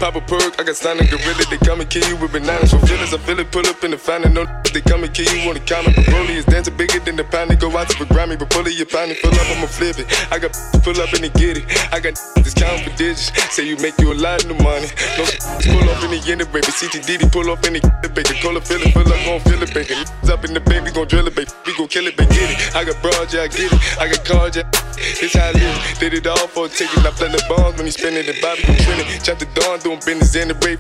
[0.00, 1.44] Pop a perk, I got signed a gorilla.
[1.50, 3.12] They come and kill you with bananas for feelings.
[3.12, 4.32] I feel it, pull up in the fountain.
[4.32, 5.60] No, they come and kill you on the.
[5.60, 7.50] But Broly is dancing bigger than the pound.
[7.50, 9.98] They go out to the Grammy, but pull it, your pound, pull up, I'ma flip
[9.98, 10.06] it.
[10.32, 11.66] I got pull up and they get it.
[11.92, 13.28] I got discount for digits.
[13.52, 14.88] Say you make you a lot of money.
[15.20, 15.28] No,
[15.68, 16.72] pull up in the end of baby.
[16.72, 18.38] CTD, pull up in the it, baby.
[18.40, 19.94] Cola, feel it, pull up, gon' feel it, baby.
[20.32, 21.50] Up in the baby, gon' drill it, baby.
[21.66, 22.32] We gon' kill it, baby.
[22.32, 22.76] Get it.
[22.76, 23.97] I got broad, yeah, I get it.
[24.00, 24.70] I got cards, yeah.
[24.96, 25.98] It's how I live.
[25.98, 27.04] Did it all for a ticket.
[27.04, 29.06] I play the bombs when he spinning the Bobby, you trending.
[29.22, 30.78] Chop the dawn, doing business in the rape.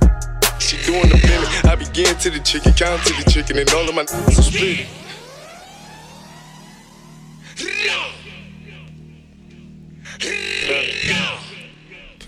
[0.60, 1.48] She doing the billing.
[1.70, 4.86] I begin to the chicken, count to the chicken, and all of my are split.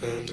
[0.00, 0.33] Panda.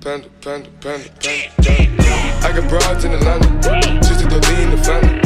[0.00, 2.02] Panda, panda, panda, panda, panda.
[2.42, 5.19] I got broads in Atlanta, just to the lean the family.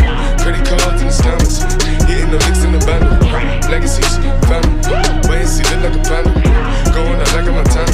[0.45, 1.57] Credit cards and the scammers,
[2.05, 3.09] hitting the licks in the bundle.
[3.73, 4.77] Legacies, family,
[5.33, 6.29] and see, look like a panda.
[6.93, 7.89] Going out like a Montana,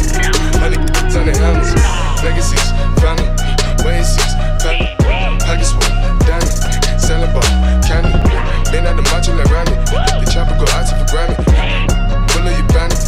[0.59, 0.75] honey
[1.15, 1.71] on the helmets.
[2.27, 3.31] Legacies, family,
[3.87, 4.11] wait and
[4.59, 4.91] family.
[6.27, 6.51] Danny,
[6.99, 7.31] selling
[7.87, 8.11] candy.
[8.75, 9.79] Been out the macho like Randy,
[10.19, 11.39] the chopper go out for Grammy.
[12.35, 12.99] Pull up your bandit.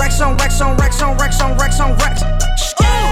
[0.00, 2.24] Rex on Rex on Rex on Rex on Rex on Rex.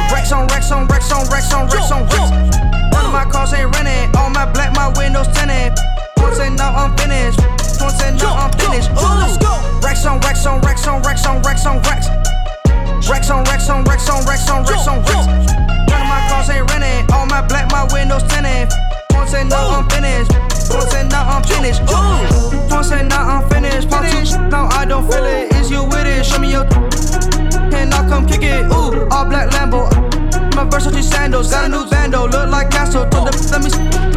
[0.09, 2.74] Rex on Rex on Rex on Rex on Rex on Rex
[3.15, 4.11] my cars ain't running.
[4.17, 5.79] All my black, my windows tinted.
[6.19, 7.39] Once and no, I'm finished.
[7.79, 8.91] Once and no, I'm finished.
[8.91, 9.23] Ooh.
[9.23, 9.55] Let's go.
[9.87, 12.09] Racks on racks on racks on racks on racks on racks.
[13.09, 15.27] Racks on racks on racks on racks on racks on racks.
[15.87, 17.07] None of my cars ain't running.
[17.15, 18.69] All my black, my windows tinted.
[19.15, 20.33] Once and no, I'm finished.
[20.75, 21.83] Once and no, I'm finished.
[21.87, 22.75] Ooh.
[22.75, 23.89] Once and no, I'm finished.
[23.91, 24.35] Finished.
[24.35, 25.55] two, now I don't feel it.
[25.55, 26.27] Is you with it?
[26.27, 26.67] Show me your.
[27.79, 28.67] And I'll come kick it.
[28.67, 30.14] Ooh, all black Lambo.
[30.55, 31.51] My Versace sandals.
[31.51, 32.27] Got a new bando.
[32.29, 33.09] Look like Castle.
[33.11, 34.15] Told the let me.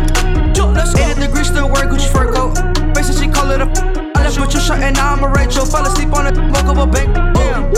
[0.97, 2.53] 80 degrees still wear Gucci fur coat.
[2.93, 3.67] Basically, she call it a.
[4.15, 5.65] I left with your shirt and now I'm a Rachel.
[5.65, 7.13] Fell asleep on the woke up a bank.
[7.35, 7.73] Damn.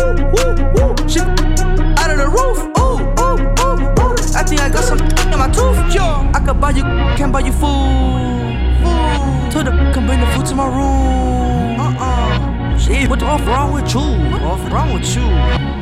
[1.08, 2.60] She out of the roof.
[2.80, 4.15] Ooh, ooh, ooh, ooh.
[4.36, 5.93] I think I got some in my tooth.
[5.93, 6.84] Yo, I could buy you,
[7.17, 8.39] can't buy you food.
[8.84, 9.52] Food.
[9.52, 11.80] To the can bring the food to my room.
[11.80, 12.49] Uh uh.
[12.80, 14.00] Shit, what the fuck wrong with you?
[14.39, 15.28] What's wrong with you?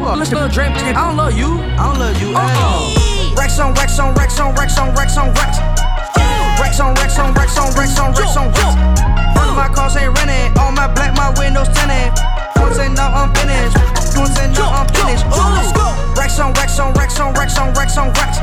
[0.02, 0.74] Well, let's go drink.
[0.76, 1.62] I don't love you.
[1.78, 2.34] I don't love you.
[2.34, 3.36] Uh-uh.
[3.38, 5.62] Racks on racks on racks on racks on racks on racks.
[6.58, 8.50] Racks on racks on racks on racks on racks on.
[9.38, 10.58] None of my cars ain't renting.
[10.58, 12.18] All my black, my windows tinted.
[12.58, 13.78] Don't say no, I'm finished.
[14.18, 15.26] Don't say no, I'm finished.
[15.30, 16.18] Ooh.
[16.18, 18.42] Racks on racks on racks on racks on racks on racks.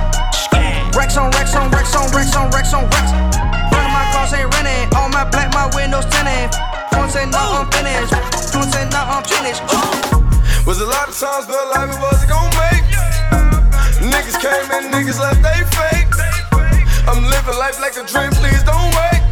[0.95, 3.04] Racks on racks on racks on racks on racks on racks.
[10.85, 12.85] A lot of times felt like we wasn't gon' make.
[14.12, 16.12] Niggas came and niggas left, they fake.
[17.09, 19.24] I'm living life like a dream, please don't wait.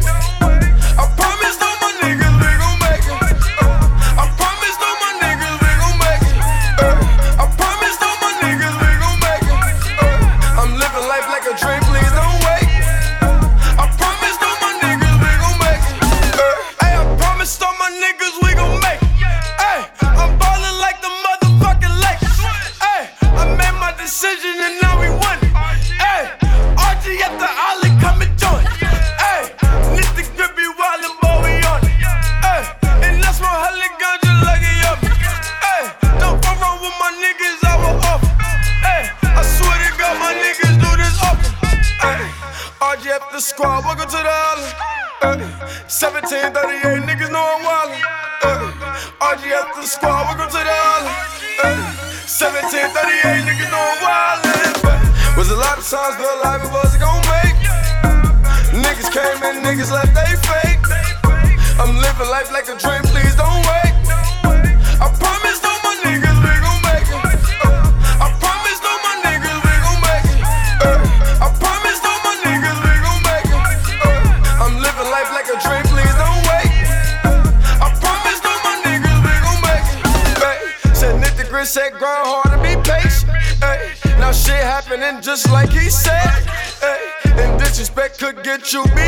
[88.73, 89.02] You.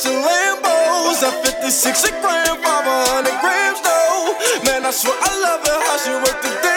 [0.00, 1.22] Matching Lambos.
[1.22, 4.34] At 56 a gram, 500 grams though.
[4.64, 6.69] Man, I swear I love her, how she work the damn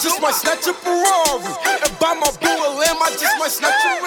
[0.00, 1.52] just might snatch a Ferrari
[1.84, 2.96] and buy my boo a.
[3.04, 3.99] I just might snatch a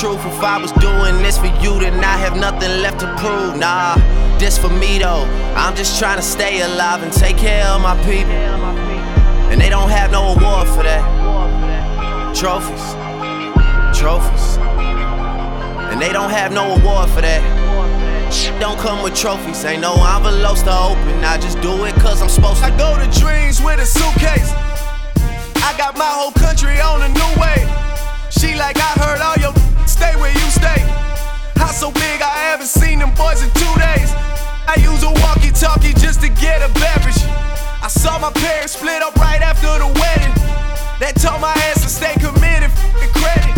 [0.00, 0.18] truth?
[0.26, 3.56] If I was doing this for you, then I have nothing left to prove.
[3.56, 3.96] Nah,
[4.38, 5.24] this for me though.
[5.54, 8.32] I'm just trying to stay alive and take care of my people.
[9.50, 11.04] And they don't have no award for that.
[12.34, 12.84] Trophies,
[13.98, 14.58] trophies.
[15.90, 17.42] And they don't have no award for that.
[18.32, 21.22] Shit Don't come with trophies, ain't no envelopes to open.
[21.22, 22.66] I just do it cause I'm supposed to.
[22.66, 24.50] I go to dreams with a suitcase.
[25.62, 27.62] I got my whole country on a new way.
[28.30, 30.80] She like, I heard all your stay where you stay.
[31.54, 34.10] House so big, I haven't seen them boys in two days.
[34.66, 37.22] I use a walkie talkie just to get a beverage.
[37.78, 40.34] I saw my parents split up right after the wedding.
[40.98, 43.54] That told my ass to stay committed, f***ing credit.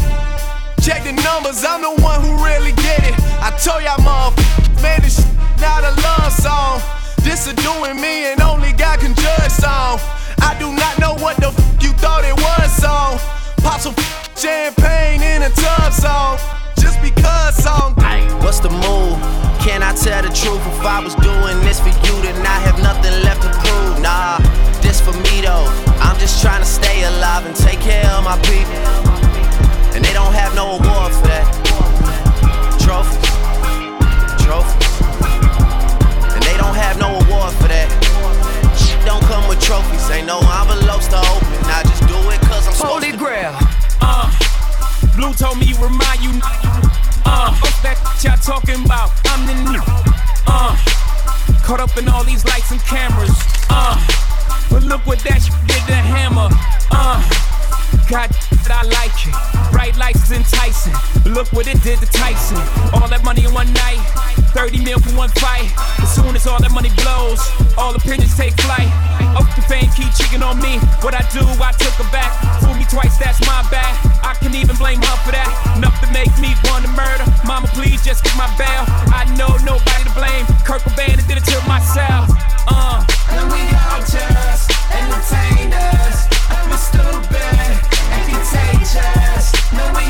[0.84, 3.16] Check the numbers, I'm the one who really get it.
[3.40, 6.80] I told y'all, motherfuckers, man, this shit not a love song.
[7.24, 9.98] This a doing me and only God can judge song.
[10.40, 13.18] I do not know what the f you thought it was song.
[13.62, 13.94] Pop some
[14.36, 16.38] champagne in a tub song.
[16.78, 17.94] Just because song.
[18.44, 19.18] What's the move?
[19.58, 20.62] Can I tell the truth?
[20.62, 24.00] If I was doing this for you, then I have nothing left to prove.
[24.00, 24.38] Nah,
[24.80, 25.66] this for me though.
[25.98, 28.78] I'm just trying to stay alive and take care of my people.
[29.96, 31.46] And they don't have no award for that.
[32.78, 33.18] Trophies,
[34.46, 34.94] trophies.
[36.36, 37.90] And they don't have no award for that.
[38.78, 41.58] Shit don't come with trophies, ain't no envelopes to open.
[41.66, 43.65] I just do it cause I'm supposed Holy grail.
[45.16, 46.28] Blue told me remind you.
[47.24, 49.08] Uh, what's that y'all talking about?
[49.24, 49.80] I'm the new.
[50.46, 50.76] Uh,
[51.64, 53.32] caught up in all these lights and cameras.
[53.70, 53.96] Uh,
[54.68, 56.52] but look what that shit did to hammer.
[56.92, 57.45] Uh,
[58.08, 58.30] God,
[58.70, 59.34] I like it.
[59.72, 60.94] Bright lights is enticing.
[61.26, 62.56] Look what it did to Tyson.
[62.94, 63.98] All that money in one night.
[64.54, 65.66] 30 mil for one fight.
[65.98, 67.42] As soon as all that money blows,
[67.74, 68.86] all opinions take flight.
[69.34, 70.78] Up the fame keep cheating on me.
[71.02, 72.30] What I do, I took her back.
[72.62, 73.90] Fool me twice, that's my bad.
[74.22, 75.50] I can even blame her for that.
[75.74, 77.26] Enough to make me want to murder.
[77.42, 78.86] Mama, please just get my bail.
[79.10, 80.46] I know nobody to blame.
[80.62, 82.30] Kurt Cobain did it to myself.
[82.70, 83.02] Uh.
[83.34, 86.30] And we all just entertainers.
[86.70, 87.95] We're stupid
[88.86, 89.72] contagious.
[89.72, 90.05] No, we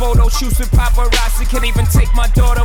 [0.00, 1.44] photo shoots with paparazzi.
[1.50, 2.64] Can't even take my daughter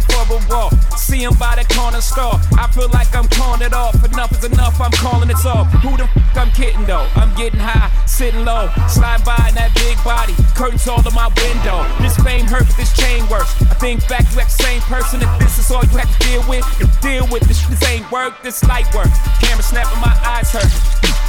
[0.49, 0.73] walk.
[0.97, 2.39] See 'em by the corner store.
[2.57, 3.95] I feel like I'm calling it off.
[4.03, 5.67] Enough is enough, I'm calling it off.
[5.83, 7.07] Who the fuck I'm kidding though?
[7.15, 10.33] I'm getting high, sitting low, slide by in that big body.
[10.55, 11.85] Curtains all in my window.
[12.01, 13.53] This fame hurt, but this chain works.
[13.61, 15.21] I think back, you act the same person.
[15.21, 17.61] If this is all you have to deal with, you deal with this.
[17.67, 19.09] This ain't work, this light work.
[19.41, 20.71] Camera snapping, my eyes hurt.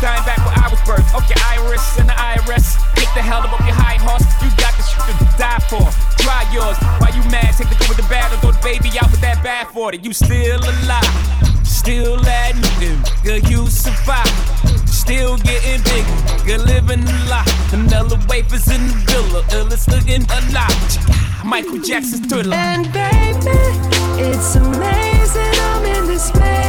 [0.00, 1.08] Dying back where I was birthed.
[1.16, 2.76] Okay, Iris and the IRS.
[2.96, 4.24] Get the hell up your high horse.
[4.44, 5.88] You got the shit to die for.
[6.20, 6.76] Try yours.
[7.00, 7.56] Why you mad?
[7.56, 9.98] Take the good with the bad or throw the baby out with that bad 40.
[9.98, 13.22] You still alive, still that nigga.
[13.22, 14.26] Good, you survive.
[14.88, 17.48] Still getting bigger, good living a lot.
[17.70, 21.44] Vanilla wafers in the villa, illest looking alive.
[21.44, 22.56] Michael Jackson's thriller.
[22.56, 23.58] And baby,
[24.20, 26.65] it's amazing I'm in this place.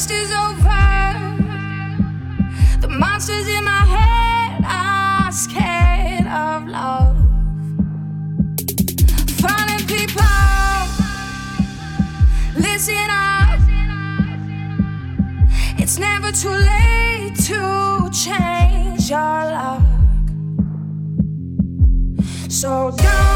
[0.00, 0.86] past is over.
[2.80, 7.16] The monsters in my head are scared of love.
[9.40, 10.22] Funny people,
[12.56, 13.60] listen up.
[15.78, 19.82] It's never too late to change your luck.
[22.48, 23.29] So don't.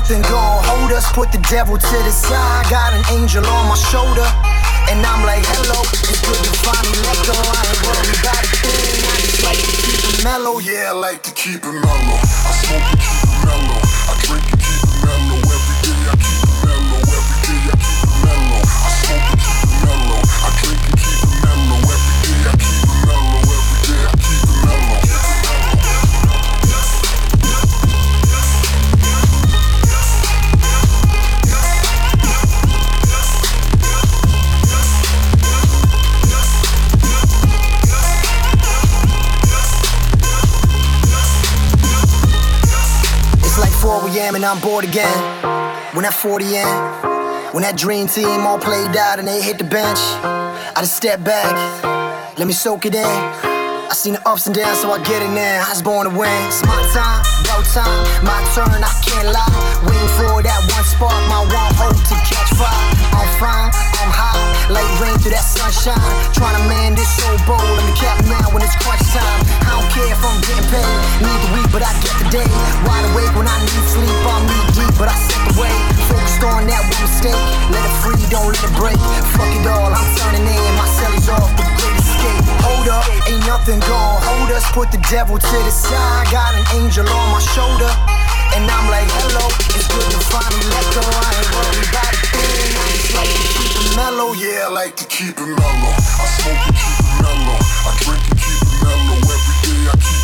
[0.00, 1.04] Nothing gon' hold us.
[1.12, 2.64] Put the devil to the side.
[2.70, 4.24] Got an angel on my shoulder.
[4.88, 7.36] And I'm like, hello, it's good to finally let go.
[7.36, 8.80] I ain't worried about a.
[9.04, 10.58] I just like to keep it mellow.
[10.58, 12.16] Yeah, I like to keep it mellow.
[12.16, 13.80] I smoke and keep it mellow.
[14.08, 14.79] I drink and keep
[44.20, 44.34] a.m.
[44.34, 45.16] and I'm bored again.
[45.94, 46.76] When that 40 in,
[47.52, 49.98] when that dream team all played out and they hit the bench,
[50.76, 51.52] I just step back,
[52.38, 53.04] let me soak it in.
[53.04, 55.66] I seen the ups and downs, so I get it now.
[55.66, 56.30] I was born to win.
[56.46, 57.90] It's my time, go time,
[58.22, 59.50] my turn, I can't lie.
[59.82, 62.70] Waiting for that one spark, my one hope to catch fire.
[63.16, 64.38] I'm fine, I'm high,
[64.70, 65.98] like rain through that sunshine.
[66.30, 69.40] Trying to man this so bold, I'm the captain now when it's crunch time.
[69.66, 72.50] I don't care if I'm getting paid, need the week, but I get the day.
[72.86, 75.74] Wide awake when I need sleep, I'm knee deep, but I set the way.
[76.06, 77.42] Focused on that one mistake,
[77.74, 79.00] let it free, don't let it break.
[79.34, 82.44] Fuck it all, I'm turning in, my cellies off, the great escape.
[82.62, 84.64] Hold up, ain't nothing gonna hold us.
[84.70, 88.19] Put the devil to the side, got an angel on my shoulder.
[88.54, 89.46] And I'm like, hello,
[89.78, 91.02] it's good to finally let go.
[91.06, 92.50] I ain't worried about a.
[92.74, 94.32] I just like to keep it mellow.
[94.34, 95.94] Yeah, I like to keep it mellow.
[95.94, 97.58] I smoke and keep it mellow.
[97.58, 99.16] I drink and keep it mellow.
[99.22, 100.19] Every day I keep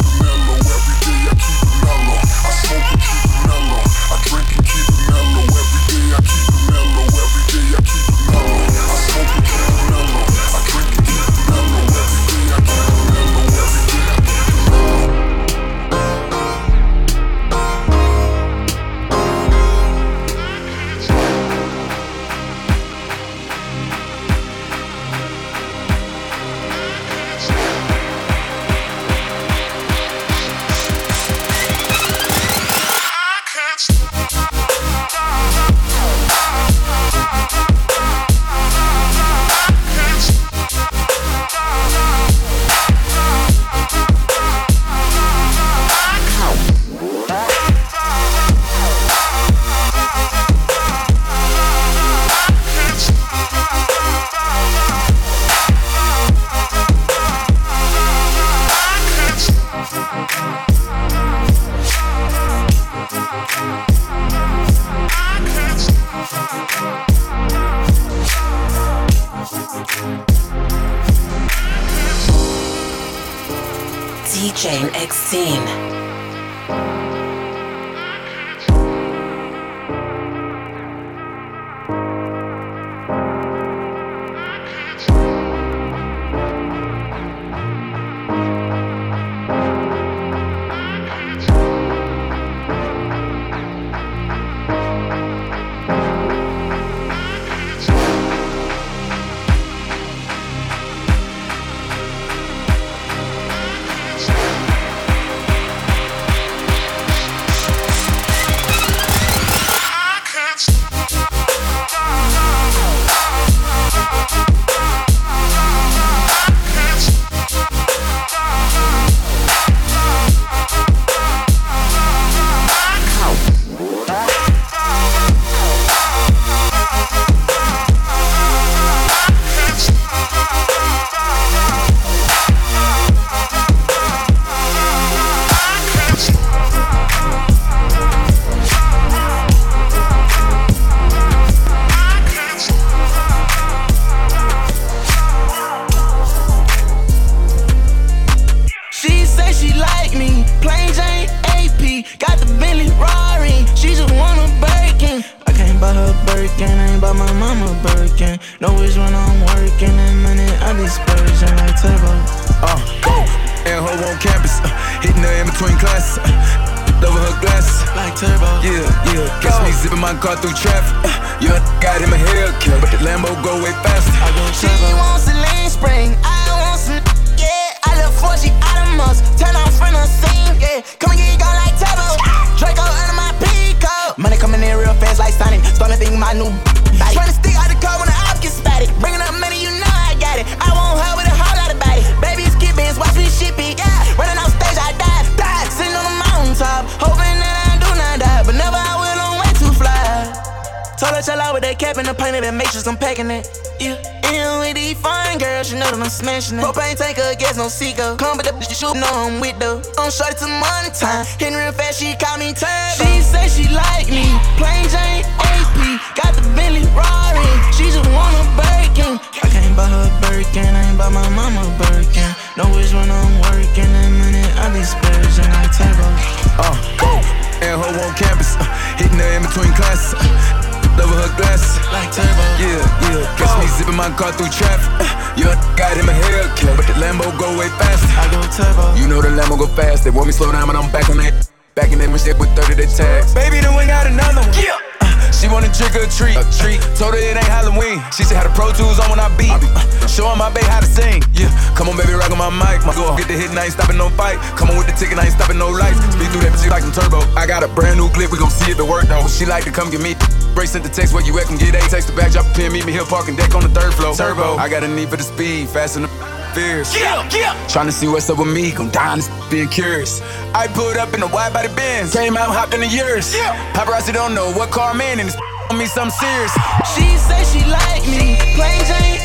[259.77, 260.17] come get me.
[260.55, 261.81] Brace sent the text where you at, come get A.
[261.91, 264.17] Text the back, drop a pin, meet me here, parking deck on the third floor.
[264.17, 266.11] Turbo, I got a need for the speed, fast enough.
[266.55, 266.95] Fierce.
[266.95, 267.69] get up.
[267.69, 270.23] Trying to see what's up with me, gon' die this being curious.
[270.55, 273.37] I pulled up in a wide body Benz, came out, hopped in the yours.
[273.37, 273.53] Yeah.
[273.75, 275.37] Paparazzi don't know what car I'm in this.
[275.71, 276.53] On me, something serious.
[276.95, 279.16] She say she like me, plain Jane.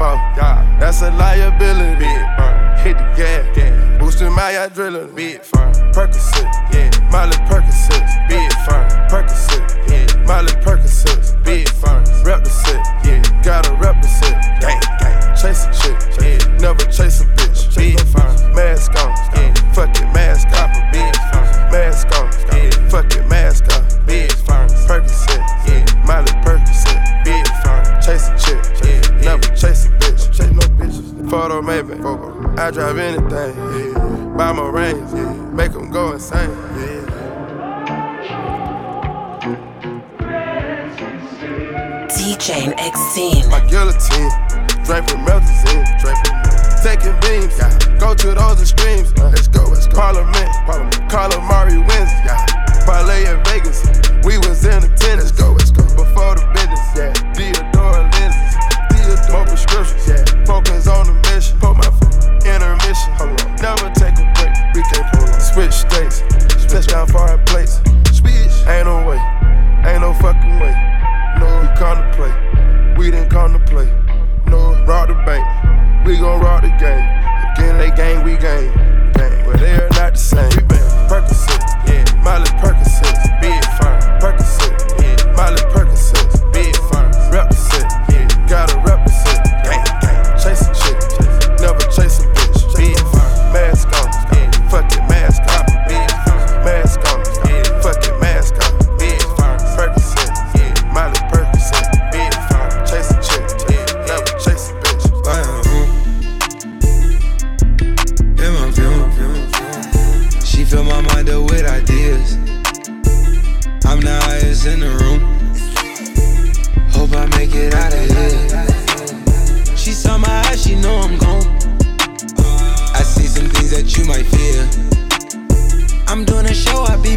[0.00, 2.06] That's a liability.
[2.82, 4.00] Hit the gas, gas.
[4.00, 5.14] boosting my adrenaline.
[5.14, 5.72] Big firm.
[5.92, 6.88] Percocet, yeah.
[7.12, 8.88] Molly Percocet, big firm.
[9.10, 10.24] Percocet, yeah.
[10.24, 12.02] Molly Percocet, big firm.
[12.24, 13.42] Represent, yeah.
[13.44, 15.36] Gotta represent, gang, gang.
[15.36, 16.58] Chase a chick, yeah.
[16.58, 18.54] Never chase a bitch, big firm.
[18.54, 19.52] Mask on, yeah.
[19.74, 21.44] Fuck it, mask off, big firm.
[21.70, 22.88] Mask on, yeah.
[22.88, 23.39] Fuck it, mask
[31.78, 32.02] bitches.
[32.02, 34.36] Photo I drive anything, yeah.
[34.36, 35.32] Buy my range, yeah.
[35.52, 37.06] Make them go insane, yeah.
[42.08, 43.48] DJ X-Scene.
[43.48, 44.30] My guillotine,
[44.84, 46.40] drink promethazine, drink from
[46.82, 47.98] Taking beams, yeah.
[47.98, 49.96] Go to those extremes, let's go, let's go.
[50.00, 50.94] Parliament, Parliament.
[51.12, 52.40] Calamari wins, yeah.
[52.86, 53.84] Parlay in Vegas,
[54.24, 55.84] we was in attendance, let's go, let's go.
[55.84, 57.12] Before the business, yeah.
[57.36, 58.56] Theodore lenses,
[59.02, 59.32] Theodore.
[59.32, 60.44] More prescriptions, yeah.
[60.44, 63.56] Focus on the mission, put my foot, intermission, hold on.
[63.60, 65.40] Never take a break, we can't pull on.
[65.40, 66.22] Switch states,
[66.68, 67.80] touchdown foreign plates.
[68.12, 69.20] Switch, ain't no way,
[69.86, 70.74] ain't no fucking way.
[71.38, 72.32] No, we come to play,
[72.96, 73.88] we didn't come to play.
[74.46, 75.46] No, rob the bank,
[76.06, 77.06] we gon' rob the game.
[77.54, 78.72] Again, they gang, we gang,
[79.12, 79.44] gang.
[79.46, 80.50] But they are not the same.
[80.50, 82.22] We been Percocet, yeah.
[82.22, 83.29] Molly Percocet,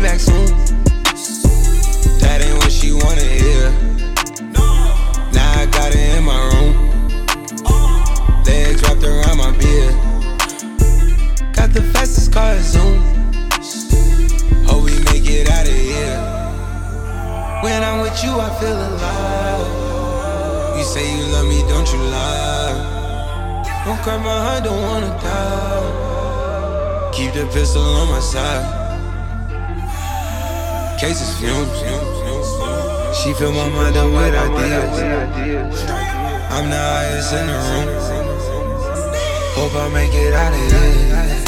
[0.04, 0.48] back soon.
[2.20, 3.72] That ain't what she wanna hear.
[5.32, 6.74] Now I got it in my room.
[8.44, 9.96] Legs wrapped around my beard.
[11.56, 13.00] Got the fastest car Zoom.
[14.68, 16.20] Hope we make it out of here.
[17.64, 19.68] When I'm with you, I feel alive.
[20.78, 22.76] You say you love me, don't you lie?
[23.86, 25.92] Don't cry my heart, don't wanna die.
[27.14, 28.83] Keep the pistol on my side.
[31.04, 31.68] Cases fumes.
[33.18, 35.84] She fill my mind up with ideas.
[36.50, 37.88] I'm the highest in the room.
[39.54, 41.44] Hope I make it out of here.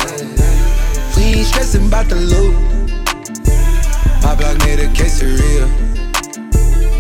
[1.16, 2.54] We ain't stressing about the loot.
[4.24, 5.70] My block made a quesadilla.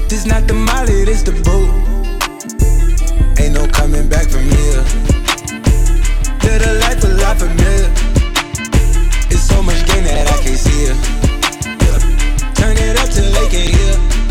[0.08, 1.70] This not the molly, this the boot.
[3.38, 4.82] Ain't no coming back from here.
[6.42, 7.92] Live the life a lot familiar.
[9.30, 11.25] It's so much gain that I can't see it.
[12.88, 14.25] It up till they can hear.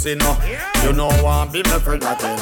[0.00, 0.36] Pussy no,
[0.82, 2.38] you know I want be my friend again.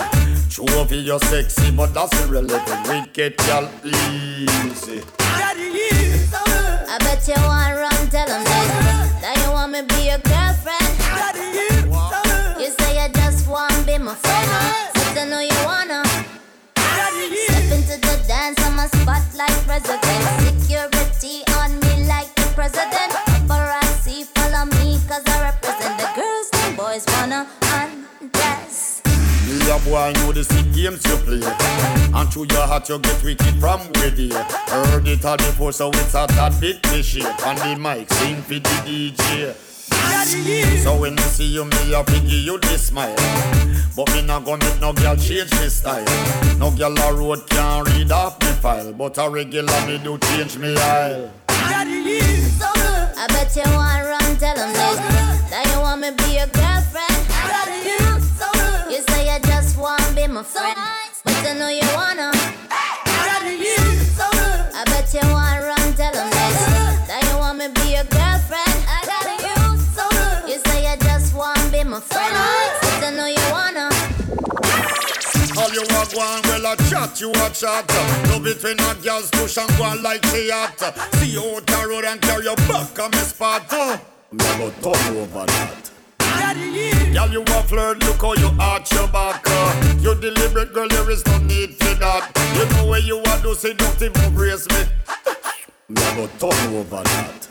[0.48, 2.88] True of you're sexy, but that's irrelevant.
[2.88, 5.02] Wicked girl, easy.
[6.90, 9.18] I bet you want run, tell them that.
[9.22, 10.94] That you want me be your girlfriend.
[12.60, 14.50] You say you just want to be my friend.
[14.94, 16.04] But I know you wanna.
[16.76, 20.62] Step into the dance, I'm a spotlight president.
[20.62, 21.87] Security on me
[29.88, 31.40] boy know the sick games you play.
[32.14, 35.90] And through your heart you get wicked from with you Heard it all before so
[35.90, 37.22] it's a tad bit cliche.
[37.22, 39.54] On the mic sing for the DJ
[40.82, 43.14] So when me see you me a give you this smile.
[43.96, 46.04] But me not gonna make no girl change me style.
[46.58, 48.92] No girl a road can read off me file.
[48.92, 51.30] But a regular me do change me aisle.
[53.20, 55.50] I bet you want run, tell them this.
[55.50, 56.57] That you want me be your
[60.38, 60.78] my friend.
[61.24, 62.30] But I know you wanna.
[64.70, 66.58] I bet you want run, tell them this.
[67.10, 68.78] That you want me be your girlfriend.
[68.86, 69.58] I got you
[69.98, 72.30] so it, you say you just wanna be my friend.
[72.30, 73.90] But I know you wanna.
[75.58, 77.90] All you a go on, well a chat, you a chat
[78.28, 80.78] No between a girl's push and go on like she at
[81.16, 83.72] See you out the road and carry your back on me spot.
[84.30, 85.90] Me go turn over that
[87.12, 89.94] Girl, you a flirt, look how you arch your back uh.
[90.00, 92.30] You deliberate, girl, there is no need for that.
[92.54, 94.84] You know where you are, do say even brace me.
[95.88, 97.47] Me go turn over that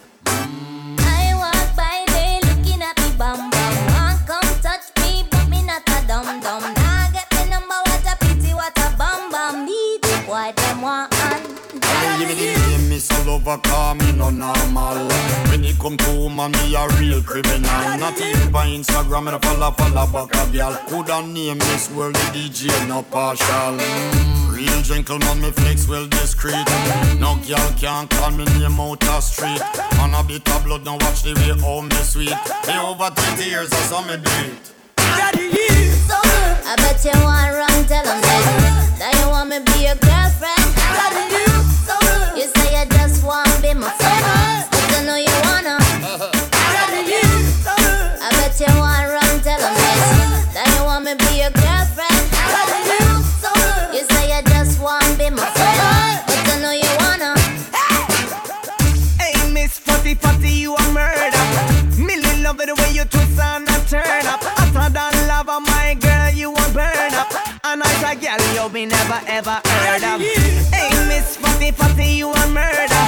[13.37, 15.07] lover, call me no normal.
[15.49, 17.97] When it come to woman, me a real criminal.
[17.97, 20.75] Not even by Instagram, me a follow, follow back a girl.
[20.87, 23.77] Coulda name Miss World, the DJ, no partial.
[24.51, 26.65] Real gentleman, me flex well discreet.
[27.19, 29.61] No girl can call me name out the street.
[29.99, 32.37] On a bit of blood, now watch the way home me sweet.
[32.67, 34.73] Me over 20 years, I saw me do it.
[36.69, 38.99] I bet you want run, tell them this.
[38.99, 40.56] That you want me be your girlfriend.
[68.77, 70.21] Be never ever heard of.
[70.69, 73.03] Hey, Miss Fatty Fatty, you a murder.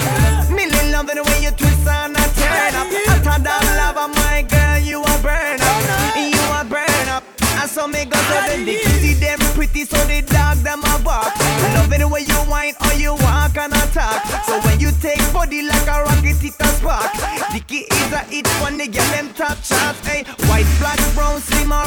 [0.50, 2.90] Millie love the way you twist and a turn up.
[2.90, 5.82] I Hotter than lava, my girl, you a burn up.
[6.18, 7.24] You a burn up.
[7.62, 8.82] And so me go to the dick.
[8.98, 11.38] See them pretty, so the dog them a bark.
[11.78, 14.26] Love the way you whine or you walk and attack.
[14.50, 17.14] So when you take body like a rocket, it a spark.
[17.54, 19.96] Dicky is a hit when the girl them top chart.
[20.02, 20.48] Hey, eh?
[20.50, 21.86] white, black, brown, slim or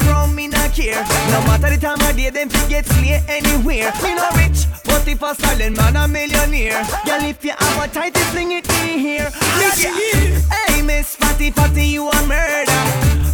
[0.93, 1.31] brown, me not care.
[1.31, 3.93] No matter the time of day, them fi get slay anywhere.
[4.03, 6.83] Me no rich, but if a silent man a millionaire.
[7.05, 9.31] Girl, if you have a tight, fling it in here.
[9.59, 12.83] Me get- Hey, Miss Fatty Fatty, you a murder.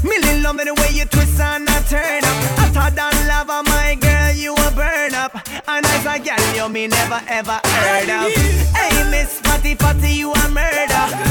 [0.02, 2.36] Million love the way you twist and a turn up.
[2.58, 5.34] I Hotter than lava, my girl, you a burn up.
[5.66, 8.32] And as a girl, you me never ever heard of.
[8.74, 11.27] Hey, Miss Fatty Fatty, you a murder.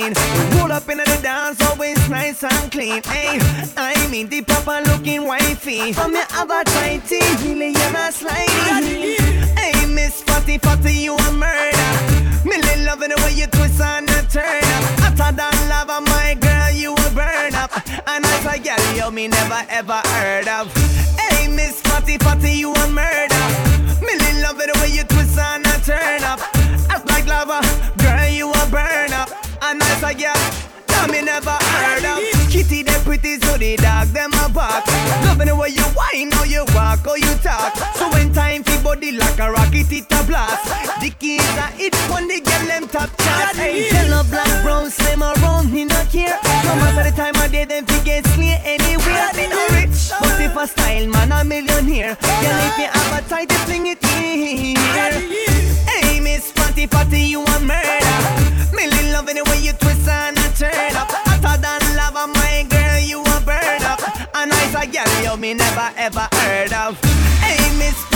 [0.00, 0.58] Hygiene.
[0.58, 3.02] Roll up in the dance, always nice and clean.
[3.04, 3.38] Hey,
[3.76, 5.92] I mean the proper looking wifey.
[5.92, 9.16] From your other tighty, you're not sliding.
[9.56, 11.90] Hey, Miss Fatty Fatty, you a murder.
[12.44, 14.84] Million loving the way you twist and turn up.
[15.00, 17.70] Hotter than lava, my girl, you will burn up.
[18.08, 20.72] And as a girl, you me never ever heard of.
[21.18, 23.44] Hey, Miss Fatty Fatty, you a murder.
[24.00, 26.40] Million loving the way you twist and turn up.
[26.88, 27.60] Act like lava,
[27.98, 29.29] girl, you a burn up.
[29.70, 30.34] As a girl,
[30.90, 32.18] you me never heard of.
[32.50, 34.84] Kitty, them pretty, so the dog, them a bark.
[35.24, 37.76] Loving the way you whine, how you walk, how you talk.
[37.94, 40.66] So when time fi body like a rocket, it a blast.
[41.00, 43.54] The keys a hit when the girl them top chart.
[43.54, 46.36] Hey, yellow, black, brown, slim or round, me not care.
[46.64, 49.30] No matter the time of day, them fi get slay anywhere.
[49.36, 52.16] Me no rich, but if a style man a millionaire.
[52.18, 55.14] Girl, if you have a tight, fling it here.
[55.86, 57.99] Hey, Miss Fatty Fatty, you a murder.
[60.60, 61.08] Turn up.
[61.08, 64.00] Hotter than lava, my girl, you a burn up.
[64.34, 67.00] A nice a girl, you me never ever heard of.
[67.40, 68.09] Hey, Miss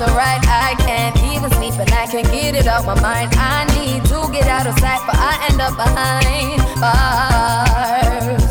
[0.00, 0.40] was alright.
[0.48, 3.34] I can't even sleep and I can't get it out my mind.
[3.36, 8.44] I need to get out of sight, but I end up behind bars.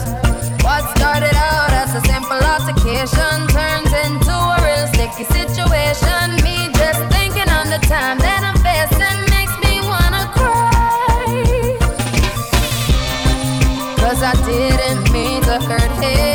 [0.64, 6.36] What started out as a simple altercation turns into a real sticky situation.
[6.46, 11.80] Me just thinking on the time that I'm facing makes me wanna cry.
[13.98, 16.28] Cause I didn't mean to hurt him.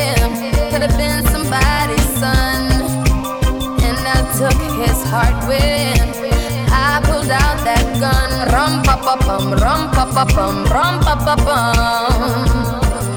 [5.05, 5.97] Heart when
[6.71, 8.31] I pulled out that gun.
[8.53, 12.31] Rum pa pa pum, rum pa pa pum, rum pa pa pum.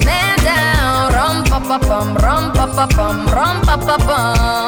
[0.04, 4.67] Man down, rum pa pa pum, rum pa pa pum, rum pa pa pum.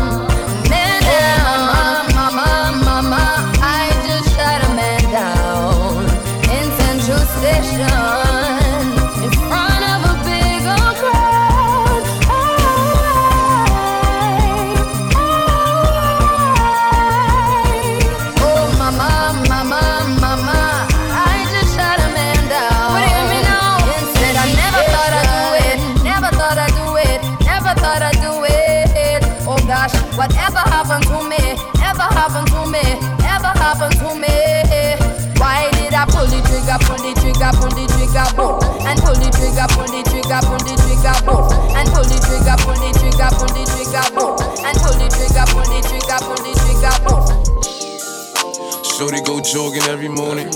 [39.61, 41.45] Trigger, pull the trigger, pull the trigger, boom,
[41.77, 44.33] and pull the trigger, pull the trigger, pull the trigger, boom,
[44.65, 47.23] and pull the trigger, pull the trigger, pull the trigger, boom.
[48.97, 50.49] Shorty go jogging every morning.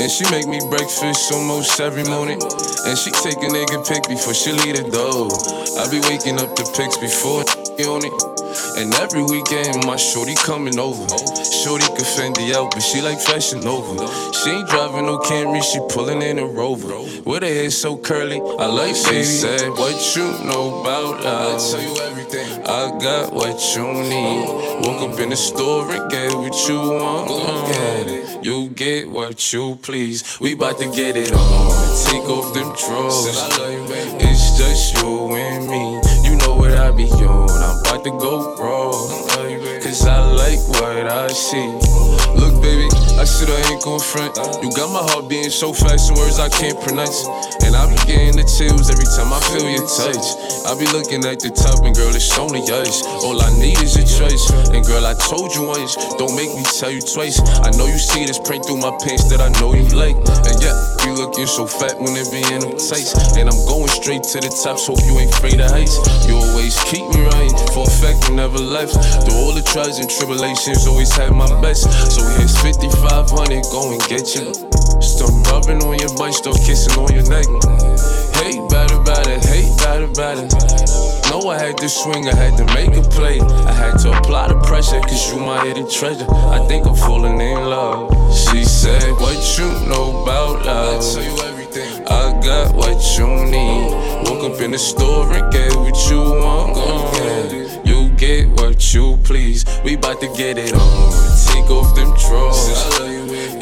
[0.00, 2.40] And she make me breakfast almost every morning.
[2.40, 5.28] And she take a nigga pic before she leave the door.
[5.76, 7.44] I be waking up the pics before
[7.84, 8.12] on it.
[8.76, 11.04] And every weekend, my shorty coming over.
[11.62, 14.06] Shorty can Fendi out, but she like fashion over.
[14.32, 16.88] She ain't driving no Camry, she pulling in a Rover.
[17.28, 21.60] With her hair so curly, I like she said, What you know about love?
[21.60, 22.62] I tell you everything.
[22.62, 24.46] I got what you need.
[24.86, 28.42] Woke up in the store and get what you want.
[28.42, 30.40] You get what you please.
[30.40, 32.06] We bout to get it on.
[32.06, 33.36] Take off them drawers.
[34.18, 36.00] It's just you and me.
[36.26, 37.50] You know what I be on.
[37.50, 39.30] I'm about to go raw.
[39.90, 41.66] Cause I like what I see.
[42.38, 42.86] Look, baby,
[43.18, 44.38] I said I ain't gon' front.
[44.62, 47.26] You got my heart beating so fast, some words I can't pronounce.
[47.66, 50.22] And I be getting the chills every time I feel your touch.
[50.62, 53.02] I be looking at the top, and girl, it's only us.
[53.26, 54.46] All I need is your choice.
[54.70, 57.42] And girl, I told you once, don't make me tell you twice.
[57.66, 60.14] I know you see this print through my pants that I know you like.
[60.46, 63.34] And yeah, you looking so fat when it be in them tights.
[63.34, 65.98] And I'm going straight to the top, so hope you ain't afraid of heights.
[66.30, 68.94] You always keep me right, for a fact you never left.
[69.26, 71.84] Through all the trials and tribulations, always had my best.
[72.12, 74.52] So here's 5500, go and get you.
[75.00, 77.46] Start rubbing on your butt, start kissing on your neck.
[78.36, 80.52] Hate bad about it, hate bad about it.
[81.30, 83.40] Know I had to swing, I had to make a play.
[83.40, 86.26] I had to apply the pressure, cause you my hidden treasure.
[86.28, 88.12] I think I'm falling in love.
[88.36, 91.00] She said, What you know about love?
[91.00, 92.06] I tell you everything.
[92.06, 94.28] I got what you need.
[94.28, 96.76] Woke up in the store and get what you want.
[97.52, 97.59] You
[98.20, 99.64] get what you please.
[99.82, 101.12] We bout to get it on.
[101.46, 102.68] Take off them drawers.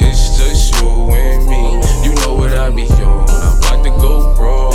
[0.03, 1.81] It's just you and me.
[2.05, 3.31] You know what I be on.
[3.31, 4.71] I'm about to go raw.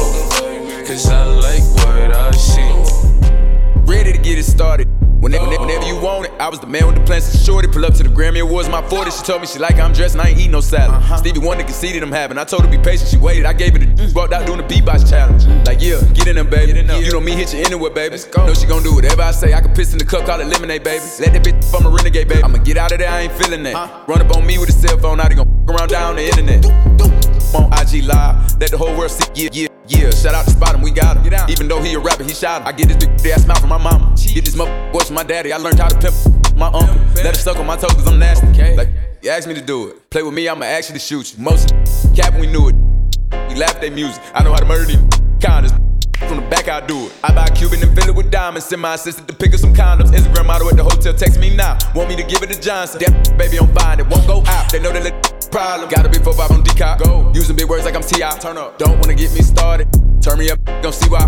[0.88, 2.72] Cause I like what I see.
[3.84, 4.88] Ready to get it started.
[5.24, 7.70] Whenever, whenever, you want it, I was the man with the plans to shorty.
[7.70, 9.10] Pull up to the Grammy Awards, my 40.
[9.10, 11.02] She told me she like how I'm dressed and I ain't eat no salad.
[11.18, 12.38] Stevie Wonder conceded I'm having.
[12.38, 13.46] I told her be patient, she waited.
[13.46, 15.46] I gave her the juice, walked out doing the beatbox challenge.
[15.66, 16.78] Like, yeah, get in there, baby.
[16.78, 18.18] You know me, hit you anywhere, baby.
[18.36, 19.54] Know she gon' do whatever I say.
[19.54, 21.06] I can piss in the cup, call it lemonade, baby.
[21.22, 22.44] Let that bitch from a renegade, baby.
[22.44, 24.06] I'ma get out of there, I ain't feeling that.
[24.10, 26.66] Run up on me with a cell phone, now they gon' around down the internet.
[27.56, 29.68] On IG Live, let the whole world see, yeah, yeah.
[29.88, 31.50] Yeah, shout out to Spot him, we got him.
[31.50, 32.68] Even though he a rapper, he shot him.
[32.68, 34.16] I get this big ass mouth from my mama.
[34.16, 35.52] Get this motherfucker voice from my daddy.
[35.52, 36.96] I learned how to pimp my uncle.
[37.16, 38.48] Let it suck on my toes cause I'm nasty.
[38.76, 38.90] Like,
[39.22, 40.10] you asked me to do it.
[40.10, 41.44] Play with me, I'ma actually shoot you.
[41.44, 41.74] Most
[42.16, 42.76] cap we knew it.
[43.50, 44.22] We laugh at music.
[44.34, 45.04] I know how to murder these
[45.42, 45.74] kindness.
[46.28, 47.14] From the back, I do it.
[47.24, 48.68] I buy a Cuban and fill it with diamonds.
[48.68, 50.12] Send my assistant to pick up some condoms.
[50.12, 51.78] Instagram model at the hotel, text me now.
[51.94, 53.02] Want me to give it to Johnson.
[53.02, 54.00] That baby, I'm fine.
[54.00, 54.72] It won't go out.
[54.72, 55.88] They know that little problem.
[55.88, 57.04] Got a big 4 5 on decop.
[57.06, 57.32] Go.
[57.34, 58.38] Using big words like I'm T.I.
[58.40, 58.80] Turn up.
[58.80, 59.88] Don't wanna get me started.
[60.20, 61.22] Turn me up, gon' see why.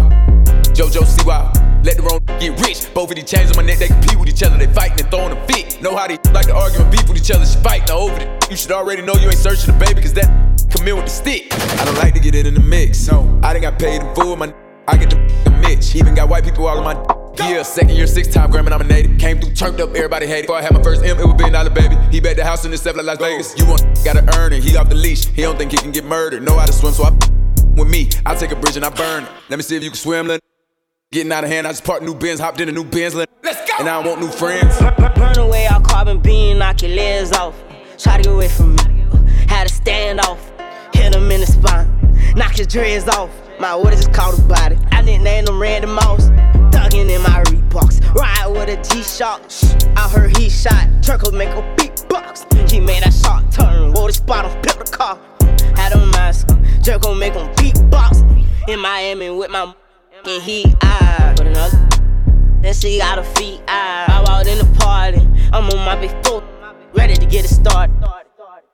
[0.74, 1.52] JoJo, see why.
[1.84, 2.92] Let the wrong get rich.
[2.94, 4.58] Both of these chains on my neck, they compete with each other.
[4.58, 5.80] They fighting and throwing a fit.
[5.82, 7.46] Know how they like to argue and beef with each other.
[7.46, 8.50] She fighting over it.
[8.50, 10.28] You should already know you ain't searching the baby, cause that
[10.74, 11.54] come in with the stick.
[11.80, 13.08] I don't like to get it in the mix.
[13.08, 14.36] No, I done got paid in full.
[14.36, 14.52] My
[14.88, 15.96] I get the Mitch.
[15.96, 19.20] Even got white people all on my yeah, second year, six time Grammy nominated.
[19.20, 20.44] Came through, turned up, everybody hated.
[20.44, 21.96] Before I had my first M, it was billion dollar baby.
[22.12, 23.58] He bet the house in the stuff like Las Vegas.
[23.58, 24.64] You want, gotta earn it.
[24.64, 25.26] He off the leash.
[25.26, 26.44] He don't think he can get murdered.
[26.44, 27.12] Know how to swim, so I
[27.76, 28.10] with me.
[28.26, 29.30] I take a bridge and I burn it.
[29.50, 30.42] Let me see if you can swim, let
[31.12, 33.30] Getting out of hand, I just parked new Benz, hopped in a new Benz, let
[33.44, 33.78] Let's go.
[33.80, 34.78] And I want new friends.
[35.16, 37.56] Burn away all carbon beam, knock your legs off.
[37.98, 38.84] Try to get away from me.
[39.48, 40.52] Had to stand off.
[40.94, 41.88] Hit him in the spine.
[42.36, 43.30] Knock his dreads off.
[43.60, 44.78] My orders just caught a body.
[44.92, 46.30] I didn't name them Randy Moss.
[46.96, 48.16] In my Reeboks.
[48.16, 49.42] Ride with a G-Shock.
[49.98, 50.88] I heard he shot.
[51.04, 52.72] Turkle make a beatbox.
[52.72, 53.92] He made that shot turn.
[53.92, 55.20] Wore the spot on, flip the car.
[55.76, 56.64] Had a mask on.
[56.82, 58.24] Jerk gon' make him beatbox.
[58.70, 59.74] In Miami with my
[60.26, 61.34] and he eye.
[61.36, 61.86] But another.
[62.62, 64.06] Then she got her feet eye.
[64.08, 65.20] I walked in the party.
[65.52, 66.46] I'm on my big foot.
[66.94, 67.94] Ready to get it started.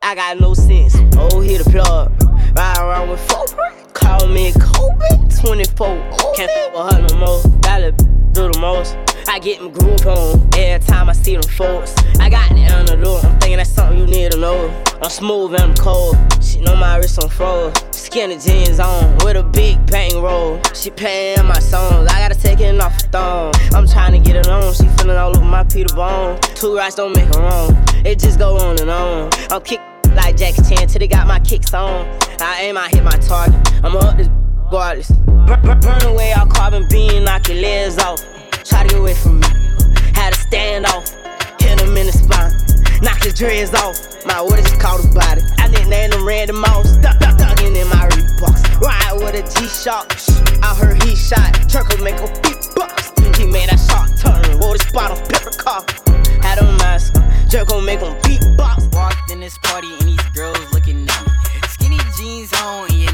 [0.03, 0.95] I got no sense.
[1.17, 2.11] Oh, hit the plug.
[2.55, 3.45] Ride around with four.
[3.93, 5.87] Call me Kobe 24.
[6.35, 7.59] Can't fuck with her no more.
[7.61, 8.97] Gotta do the most.
[9.27, 11.95] I get them group on every time I see them folks.
[12.19, 13.23] I got the antidote.
[13.23, 14.83] I'm thinking that's something you need to know.
[15.01, 16.17] I'm smooth and I'm cold.
[16.41, 17.73] She know my wrist on froze.
[17.91, 20.61] Skinny jeans on with a big bang roll.
[20.73, 22.09] She paying my songs.
[22.09, 23.51] I gotta take it off the thumb.
[23.73, 24.73] I'm trying to get it on.
[24.73, 26.39] She feeling all over my Peter Bone.
[26.55, 27.71] Two rights don't make her wrong.
[28.05, 29.29] It just go on and on.
[29.49, 29.79] I'm kick
[30.15, 32.05] like Jackie Chan till they got my kicks on.
[32.41, 33.55] I aim, I hit my target.
[33.83, 34.27] I'm up this
[34.71, 35.11] regardless.
[35.11, 38.21] Burn, burn, away all carbon beam, knock your legs off.
[38.63, 39.47] Try to get away from me.
[40.15, 41.11] Had to stand off.
[41.59, 42.55] Hit him in the spine.
[43.01, 43.99] Knock his dreads off.
[44.25, 45.41] My orders just caught a body.
[45.57, 46.97] I nicknamed them Randy Moss.
[46.97, 48.79] Duck, duck, ducking in my Reeboks.
[48.79, 50.07] Ride with a G-Shock.
[50.63, 51.51] I heard he shot.
[51.67, 53.11] Turkle make a beatbox.
[53.37, 54.57] He made that shot turn.
[54.59, 55.83] Wore the spot on pepper car.
[56.41, 57.19] Had a mask.
[57.49, 58.93] Jerk gon' make him beatbox.
[58.93, 61.31] Walked in this party and these girls looking at me.
[61.67, 63.10] Skinny jeans on, and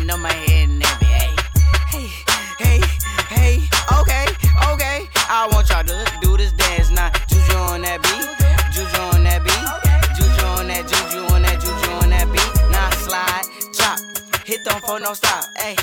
[5.30, 7.12] I want y'all to do this dance now.
[7.28, 8.28] Juju on that beat,
[8.72, 9.68] juju on that beat,
[10.16, 12.52] juju on that, juju on that, juju on that beat.
[12.72, 13.99] Now slide, chop,
[14.45, 15.44] hit them for no stop.
[15.58, 15.76] Hey,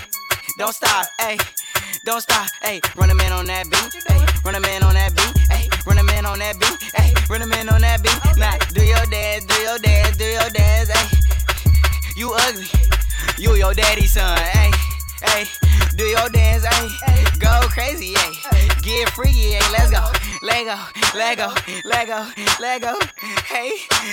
[0.59, 1.07] don't stop.
[1.21, 1.39] Hey.
[2.05, 5.17] Don't stop, ayy, run a man on that beat, ayy, run a man on that
[5.17, 8.37] beat, ayy, run a man on that beat, ayy, run a man on that beat.
[8.37, 12.15] Now, do your dance, do your dance, do your dance, ayy.
[12.15, 12.67] You ugly,
[13.39, 14.73] you your daddy's son, ayy,
[15.23, 15.64] ayy.
[15.97, 17.39] Do your dance, ayy.
[17.39, 18.83] Go crazy, ayy.
[18.83, 19.73] Get freaky, ayy.
[19.73, 20.03] Let's go,
[20.43, 20.77] Lego,
[21.15, 21.55] Lego,
[21.85, 22.27] Lego,
[22.61, 22.99] Lego.
[23.47, 23.71] Hey,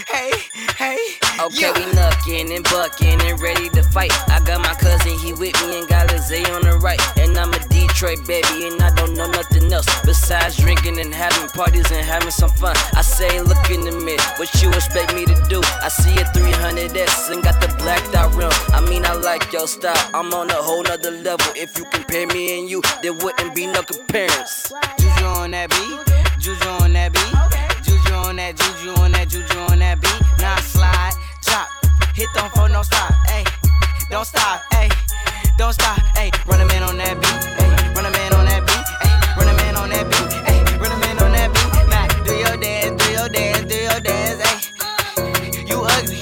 [0.08, 0.32] hey,
[0.78, 0.98] hey.
[1.42, 4.12] Okay, we knuckin' and buckin' and ready to fight.
[4.30, 7.02] I got my cousin, he with me and got Lizzie on the right.
[7.18, 7.60] And I'm a
[7.92, 12.32] Detroit baby, and I don't know nothing else besides drinking and having parties and having
[12.32, 12.76] some fun.
[12.96, 15.62] I say, look in the mirror, what you expect me to do?
[15.84, 18.50] I see a 300S and got the blacked out rim.
[18.72, 21.46] I mean, I like your style, I'm on a whole nother level.
[21.54, 24.78] If you compare me and you, there wouldn't be no comparison.
[24.98, 29.60] Juju on that beat, juju on that beat, juju on that, juju on that, juju
[29.68, 30.22] on that beat.
[30.40, 31.12] Now slide,
[31.44, 31.68] chop,
[32.16, 33.46] hit them for no stop, ayy.
[34.10, 34.90] Don't stop, ayy.
[35.58, 36.32] Don't stop, ayy.
[36.48, 37.61] Run a man on that beat,
[39.92, 40.34] that beat.
[40.82, 41.72] Run a man on that beat.
[41.92, 45.70] Now do your dance, do your dance, do your dance, ayy.
[45.70, 46.22] You ugly,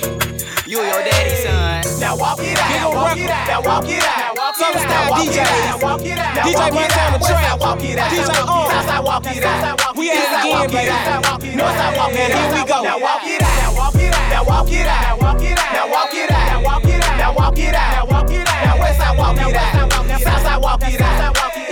[0.70, 1.86] you your daddy's son.
[2.00, 4.36] Now walk it out, walk it out, now walk it out.
[4.58, 5.40] Summer style Walk it DJ.
[5.40, 7.22] out, walk it out, DJ walk Mike it out.
[7.22, 7.60] track.
[7.60, 8.12] Walk it out.
[8.12, 9.96] DJ South walk it out.
[9.96, 10.90] We at it again, walk baby.
[10.90, 11.24] out.
[11.56, 12.40] North walk it out.
[12.40, 12.84] here we go.
[12.84, 16.32] Now walk it out, now walk it out, now walk it out, now walk it
[16.32, 19.38] out, now walk it out, now walk it out, now walk it out, now walk
[19.38, 19.74] it out.
[19.74, 20.40] Now walk it out.
[20.44, 21.69] South walk it out.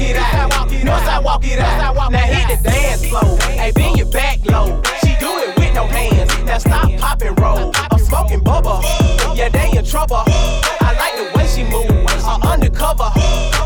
[0.00, 0.84] Walk it out.
[0.84, 2.10] North side, walk it out.
[2.10, 3.38] Now hit the dance floor.
[3.52, 4.80] Hey, bend your back low.
[5.04, 6.30] She do it with no hands.
[6.44, 7.72] Now stop, pop and roll.
[7.90, 8.82] I'm smoking bubba.
[9.36, 10.22] Yeah, they in trouble.
[10.26, 12.06] I like the way she move.
[12.22, 13.10] Uh, undercover.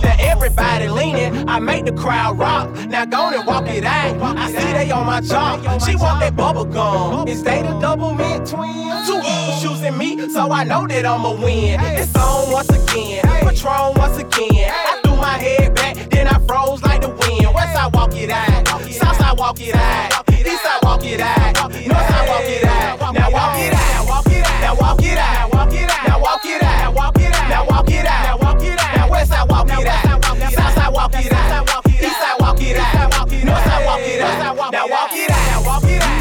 [0.02, 1.48] Now everybody leaning.
[1.48, 2.68] I make the crowd rock.
[2.88, 4.20] Now go and walk it out.
[4.36, 5.60] I see they on my job.
[5.82, 7.28] She want that bubble gum.
[7.28, 9.06] Is they the double mint twins?
[9.06, 9.22] Two
[9.60, 11.78] shoes in me, so I know that I'ma win.
[11.80, 13.22] It's on once again.
[13.22, 14.72] Patron once again.
[14.72, 17.48] I my head back, then I froze like the wind.
[17.54, 18.68] West side walk it out.
[18.92, 20.28] South side walk it out.
[20.28, 21.56] East side walk it out.
[21.56, 23.14] North side walk it out.
[23.14, 23.96] Now walk it out.
[23.96, 24.60] Now walk it out.
[24.60, 26.08] Now walk it out.
[26.08, 26.78] Now walk it out.
[27.48, 28.96] Now walk it out.
[28.96, 30.24] Now west side walk it out.
[30.52, 31.86] South side walk it out.
[31.88, 33.30] East side walk it out.
[33.48, 34.72] North side walk it out.
[34.72, 35.43] Now walk it out.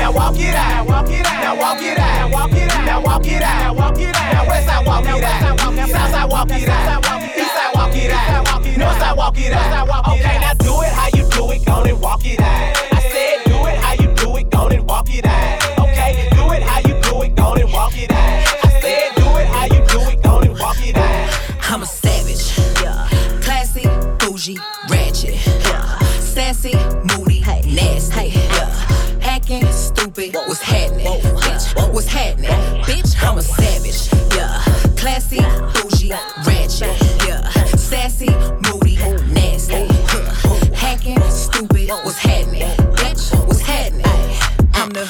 [0.04, 0.86] Now walk it out.
[0.86, 1.40] Now walk it out.
[1.40, 3.74] Now walk it out.
[3.74, 5.60] Now west side walk it out.
[5.88, 7.24] South side walk it out.
[7.38, 8.78] East side walk it out.
[8.78, 10.08] North side walk it out.
[10.10, 11.66] Okay, now do it how you do it.
[11.66, 12.76] Go and walk it out.
[12.92, 14.50] I said do it how you do it.
[14.50, 15.80] Go and walk it out.
[15.80, 17.36] Okay, do it how you do it.
[17.38, 18.66] Go and walk it out.
[18.66, 20.22] I said do it how you do it.
[20.22, 21.30] Go and walk it out.
[21.72, 22.52] I'm a savage.
[22.84, 23.08] Yeah.
[23.40, 23.88] Classy,
[24.20, 24.60] bougie,
[24.90, 25.40] ratchet.
[25.64, 25.98] Yeah.
[26.20, 26.76] Sassy,
[38.26, 38.63] Sassy,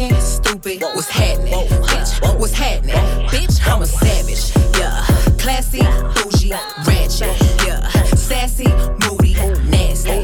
[0.00, 0.80] Acting stupid.
[0.94, 1.52] What's happening?
[1.52, 2.94] Bitch, what's happening?
[3.30, 4.52] Bitch, I'm a savage.
[4.78, 5.04] Yeah.
[5.38, 5.80] Classy,
[6.14, 6.52] bougie,
[6.86, 7.34] ratchet.
[7.66, 7.80] Yeah.
[8.14, 8.68] Sassy,
[9.02, 9.34] moody,
[9.68, 10.22] nasty.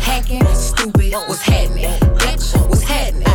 [0.00, 1.12] Hacking, stupid.
[1.12, 1.90] What's happening?
[2.16, 3.26] Bitch, what's happening?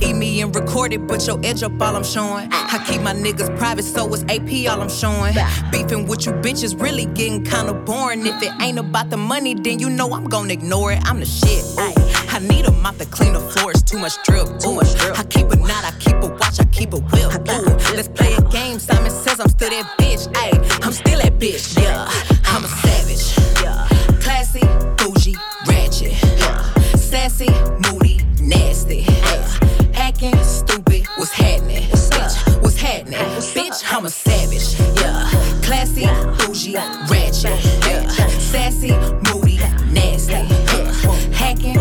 [0.00, 2.48] Eat me and record it, but your edge up all I'm showing.
[2.50, 5.34] I keep my niggas private, so it's AP all I'm showing.
[5.70, 8.26] Beefing with you bitches really getting kinda boring.
[8.26, 11.00] If it ain't about the money, then you know I'm gonna ignore it.
[11.04, 11.62] I'm the shit.
[11.78, 11.95] Ooh.
[12.36, 13.82] I need a mop to clean the floors.
[13.82, 15.18] Too much drip, too much drip.
[15.18, 17.32] I keep a knot, I keep a watch, I keep a whip.
[17.32, 18.78] Ooh, let's play a game.
[18.78, 20.30] Simon says I'm still that bitch.
[20.34, 21.80] Ayy, I'm still that bitch.
[21.80, 22.04] Yeah,
[22.44, 23.38] I'm a savage.
[23.62, 23.88] Yeah,
[24.20, 24.60] classy,
[24.98, 25.34] bougie,
[25.66, 26.12] ratchet.
[26.38, 27.48] Yeah, sassy,
[27.88, 29.06] moody, nasty.
[29.08, 31.06] Yeah, acting stupid.
[31.16, 31.84] What's happening?
[31.84, 33.18] Bitch, what's happening?
[33.56, 34.78] Bitch, I'm a savage.
[35.00, 35.26] Yeah,
[35.62, 36.04] classy,
[36.36, 36.74] bougie,
[37.08, 37.64] ratchet.
[37.86, 38.92] Yeah, sassy,
[39.24, 39.45] moody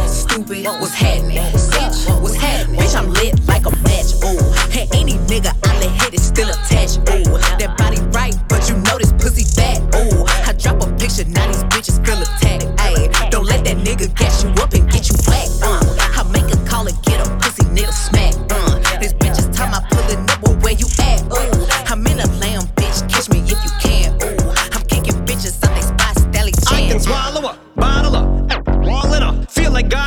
[0.07, 0.65] stupid.
[0.65, 1.37] What's happening?
[1.37, 2.79] Bitch, what's happening?
[2.79, 4.13] Bitch, I'm lit like a match.
[4.23, 4.39] Ooh,
[4.69, 6.99] hey, any nigga I let hit is still attached.
[7.09, 9.81] Ooh, that body right, but you know this pussy fat.
[9.95, 12.65] Ooh, I drop a picture, now these bitches feel attacked.
[12.79, 15.15] Ayy, don't let that nigga gas you up and get you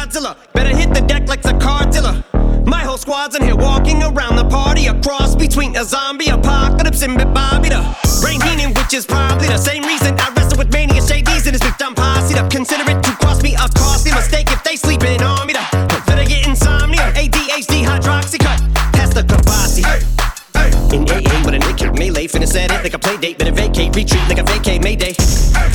[0.08, 0.36] Godzilla.
[0.54, 2.24] Better hit the deck like the cartilla.
[2.66, 4.86] My whole squad's in here walking around the party.
[4.86, 9.58] A cross between a zombie apocalypse and Bobby the Brain Heenan, which is probably the
[9.58, 10.27] same reason I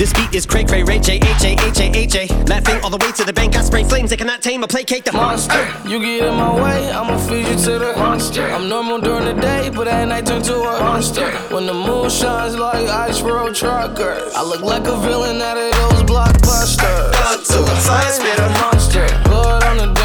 [0.04, 2.28] This beat is cray cray, Ray J, H A, H A, H A.
[2.44, 5.06] Laughing all the way to the bank, I spray flames, they cannot tame or placate
[5.06, 8.44] the Monster, you get in my way, I'ma feed you to the monster.
[8.44, 11.32] I'm normal during the day, but at night turn to a monster.
[11.56, 15.72] When the moon shines like ice road truckers, I look like a villain out of
[15.72, 17.12] those blockbusters.
[17.14, 18.50] Blood to the fire spitter.
[18.60, 19.08] monster.
[19.24, 20.03] Blood on the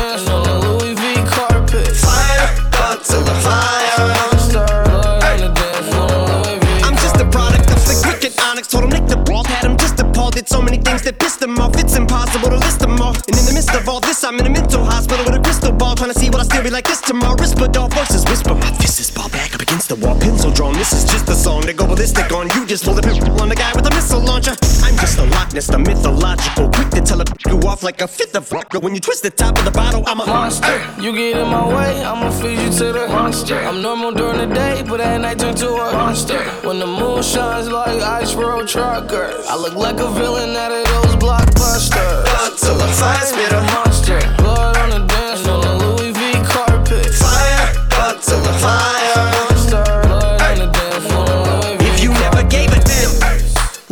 [14.69, 16.45] this, I'm in a mental hospital with a crystal ball, trying to see what I
[16.45, 17.37] still be like this tomorrow.
[17.37, 18.55] Risperdal voices whisper.
[18.55, 20.75] My fist is ball back up against the wall, pencil drawn.
[20.75, 22.49] This is just a song to go ballistic on.
[22.55, 24.55] You just pulled a pimple on the guy with a missile launcher.
[24.83, 28.09] I'm just a Loch Ness, the mythological, quick to tell a you off like a
[28.09, 28.73] fifth of rock.
[28.75, 30.81] When you twist the top of the bottle, I'm a monster.
[31.01, 33.59] You get in my way, I'ma feed you to the monster.
[33.59, 36.41] I'm normal during the day, but at night turn to a monster.
[36.67, 40.85] When the moon shines like ice road truckers, I look like a villain out of
[40.85, 42.25] those blockbusters.
[42.59, 43.61] To the fire spitter.
[43.61, 43.98] monster.
[44.09, 47.13] Blood on the dance floor, on the Louis V carpet.
[47.13, 49.29] Fire, the fire.
[49.37, 49.85] Monster.
[50.09, 53.13] Blood on the dance floor, on Louis V If you never gave a damn,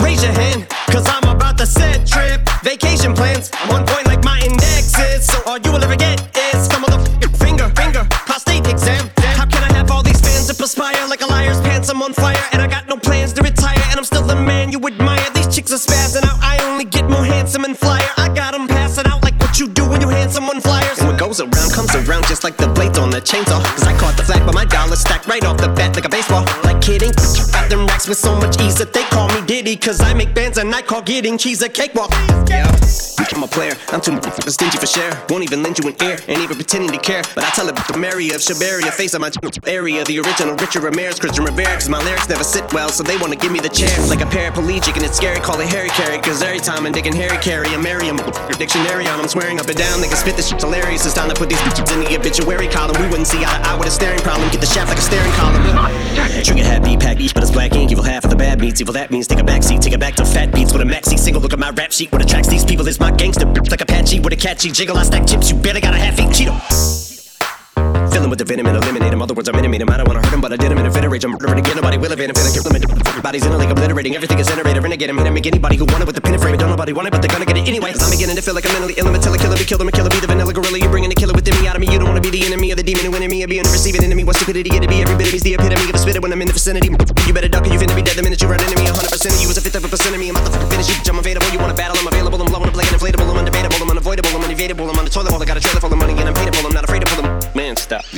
[0.02, 2.40] raise your hand, cause I'm about to set trip.
[2.64, 5.26] Vacation plans, one point like my index is.
[5.26, 9.10] So all you will ever get is some motherfucking finger, finger, prostate exam.
[9.36, 11.90] How can I have all these fans that perspire like a liar's pants?
[11.90, 14.72] I'm on fire, and I got no plans to retire, and I'm still the man
[14.72, 15.28] you admire.
[15.34, 16.35] These chicks are spazzing out,
[21.36, 23.62] goes around comes around just like the blades on the chainsaw.
[23.76, 26.08] Cause I caught the flag, but my dollar stacked right off the bat like a
[26.08, 26.44] baseball.
[26.64, 27.12] Like kidding,
[27.52, 29.76] got them with so much ease that they call me Diddy.
[29.76, 32.10] Cause I make bands and I call getting cheese a cakewalk.
[32.48, 32.70] Yeah.
[33.36, 34.16] I'm a player, I'm too
[34.48, 35.12] stingy for share.
[35.28, 37.20] Won't even lend you an ear, ain't even pretending to care.
[37.34, 39.30] But I tell it to Mary of Shabaria, face of my
[39.66, 40.04] area.
[40.04, 41.74] The original Richard Ramirez, Christian Rivera.
[41.74, 43.92] Cause my lyrics never sit well, so they wanna give me the chair.
[44.08, 46.18] Like a paraplegic, and it's scary, call it Harry Carry.
[46.18, 48.16] Cause every time I'm digging Harry Carry, I'm Merriam.
[48.56, 50.00] Dictionary on, I'm swearing up and down.
[50.00, 51.04] They can spit this shit's hilarious.
[51.04, 52.96] It's time to put these bitches in the obituary column.
[53.02, 54.48] We wouldn't see eye to eye with a staring problem.
[54.50, 55.60] Get the shaft like a staring column.
[56.42, 57.85] Trigger happy, pack each, but it's black ink.
[57.88, 58.80] Evil half of the bad meats.
[58.80, 61.18] Evil that means take a backseat, take it back to fat beats with a maxi
[61.18, 61.40] single.
[61.40, 62.10] Look at my rap sheet.
[62.12, 64.96] What attracts these people is my gangster like Apache with a catchy jiggle.
[64.96, 65.50] I stack chips.
[65.50, 67.05] You better got a half eat Cheeto.
[68.16, 69.20] Fill 'em with the venom and eliminate 'em.
[69.20, 69.90] Other words, I'm intimate 'em.
[69.92, 71.24] I don't wanna hurt 'em, but I did 'em in a fit of rage.
[71.26, 71.76] I'm murdering again.
[71.76, 72.34] Nobody will evade 'em.
[72.34, 72.76] Feeling kill 'em.
[73.12, 74.14] Everybody's in a league, obliterating.
[74.16, 74.82] Everything is generated.
[74.82, 75.18] Renegade 'em.
[75.18, 75.34] Hit 'em.
[75.36, 76.54] Make anybody who want it with the pin and frame.
[76.54, 76.60] it.
[76.64, 77.92] Don't nobody want it, but they're gonna get it anyway.
[77.92, 79.06] I'm beginning to feel like I'm mentally ill.
[79.06, 79.58] I'm a killer.
[79.60, 79.82] Be killed.
[79.84, 80.08] I'm a killer.
[80.08, 80.78] Be the vanilla gorilla.
[80.80, 81.88] You're bringing the killer within me out of me.
[81.92, 83.44] You don't wanna be the enemy of the demon who me.
[83.44, 84.24] Or being the receiving enemy.
[84.24, 85.02] What stupidity it to be.
[85.04, 86.88] Every bit of me's the epitome of a spitter when I'm in the vicinity.
[87.26, 88.88] You better duck or you finna be dead the minute you run into me.
[88.88, 90.30] 100% of you is a fifth of a percent of me.
[90.30, 90.96] I'm fucking finish you.
[91.12, 91.52] I'm available.
[91.52, 91.98] You wanna battle?
[92.00, 92.40] I'm available.
[92.40, 93.28] I'm blowing up inflatable.
[93.28, 93.76] I'm undebatable.
[93.84, 94.32] I'm unavoidable.
[94.32, 94.46] I'm.
[94.46, 95.42] I'm on the toilet bowl.
[95.42, 96.14] I got a trailer full of money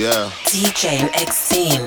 [0.09, 0.31] Yeah.
[0.47, 1.87] DJ X-Scene.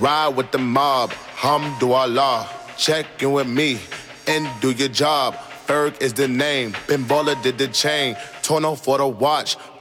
[0.00, 2.48] Ride with the mob, Hamdulillah.
[2.76, 3.78] Check in with me
[4.26, 5.36] and do your job.
[5.68, 8.16] Ferg is the name, Ben Baller did the chain.
[8.42, 9.56] Tourneau for the watch,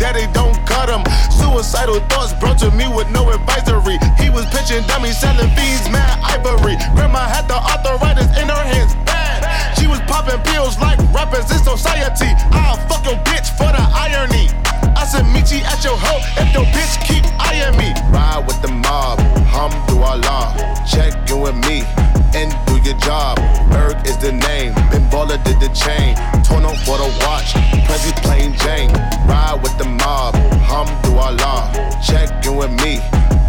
[0.00, 1.04] they don't cut him.
[1.28, 4.00] Suicidal thoughts brought to me with no advisory.
[4.16, 6.80] He was pitching dummies, selling fiends, mad ivory.
[6.96, 9.44] Grandma had the arthritis in her hands, bad.
[9.76, 12.32] She was popping pills like rappers in society.
[12.56, 14.48] I'll fuck your bitch for the irony.
[14.96, 17.92] I said, meet you at your hoe if your bitch keep eyeing me.
[18.08, 19.20] Ride with the mob,
[19.52, 20.56] Hamdulillah.
[20.88, 21.84] Check in with me
[22.34, 23.38] and do your job.
[23.70, 26.14] Ferg is the name, Ben Baller did the chain.
[26.44, 27.52] Torn up for the watch,
[27.86, 28.92] Prezi plain Jane.
[29.28, 30.34] Ride with the mob,
[30.64, 32.02] Hum Hamdulillah.
[32.04, 33.00] Check in with me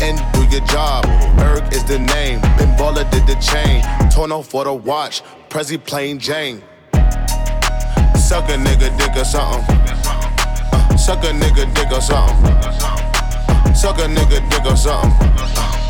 [0.01, 1.05] and do your job.
[1.37, 3.83] Ferg is the name, Ben Baller did the chain.
[4.11, 6.61] Torn up for the watch, Prezi plain Jane.
[8.15, 9.75] Suck a nigga dick or something.
[10.71, 12.45] Uh, suck a nigga dick or something.
[12.45, 15.11] Uh, suck a nigga dick or something.
[15.37, 15.80] Uh,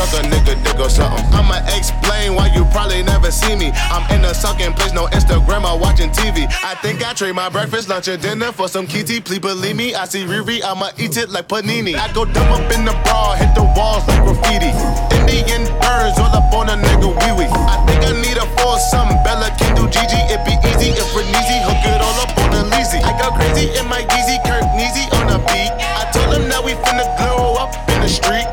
[0.00, 1.20] Suck a nigga dick or something.
[1.36, 3.68] I'ma explain why you probably never see me.
[3.92, 6.48] I'm in a sucking place, no Instagram or watching TV.
[6.64, 9.20] I think I trade my breakfast, lunch, and dinner for some kitty.
[9.20, 12.00] Please believe me, I see Riri, I'ma eat it like panini.
[12.00, 14.72] I go dumb up in the bra, hit the walls like graffiti.
[15.20, 17.52] Indian birds all up on a nigga wee wee.
[17.68, 19.12] I think I need a foursome.
[19.20, 21.60] Bella can do Gigi, it be easy if we're easy.
[21.68, 23.04] Hook it all up on a leasy.
[23.04, 25.76] I go crazy in my Yeezy, Kirk Neasy on a beat.
[25.76, 28.48] I told him that we finna glow up in the street.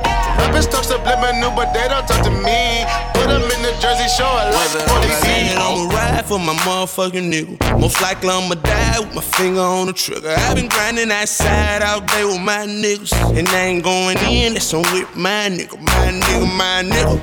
[0.58, 2.84] Rappers talk subliminal, but they don't talk to me.
[3.14, 7.80] Put them in the jersey, show a like saying I'ma ride for my motherfucking nigga.
[7.80, 10.34] Most likely I'ma die with my finger on the trigger.
[10.36, 13.14] I've been grinding that side all day with my niggas.
[13.38, 15.80] And I ain't going in, that's on with my nigga.
[15.80, 17.22] My nigga, my nigga.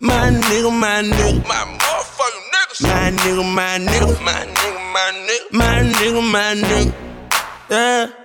[0.00, 1.46] My nigga, my nigga.
[1.46, 2.82] My motherfucking niggas.
[2.82, 4.24] My nigga, my nigga.
[4.24, 5.52] My nigga, my nigga.
[5.52, 6.94] My nigga, my nigga.
[7.70, 8.21] Yeah.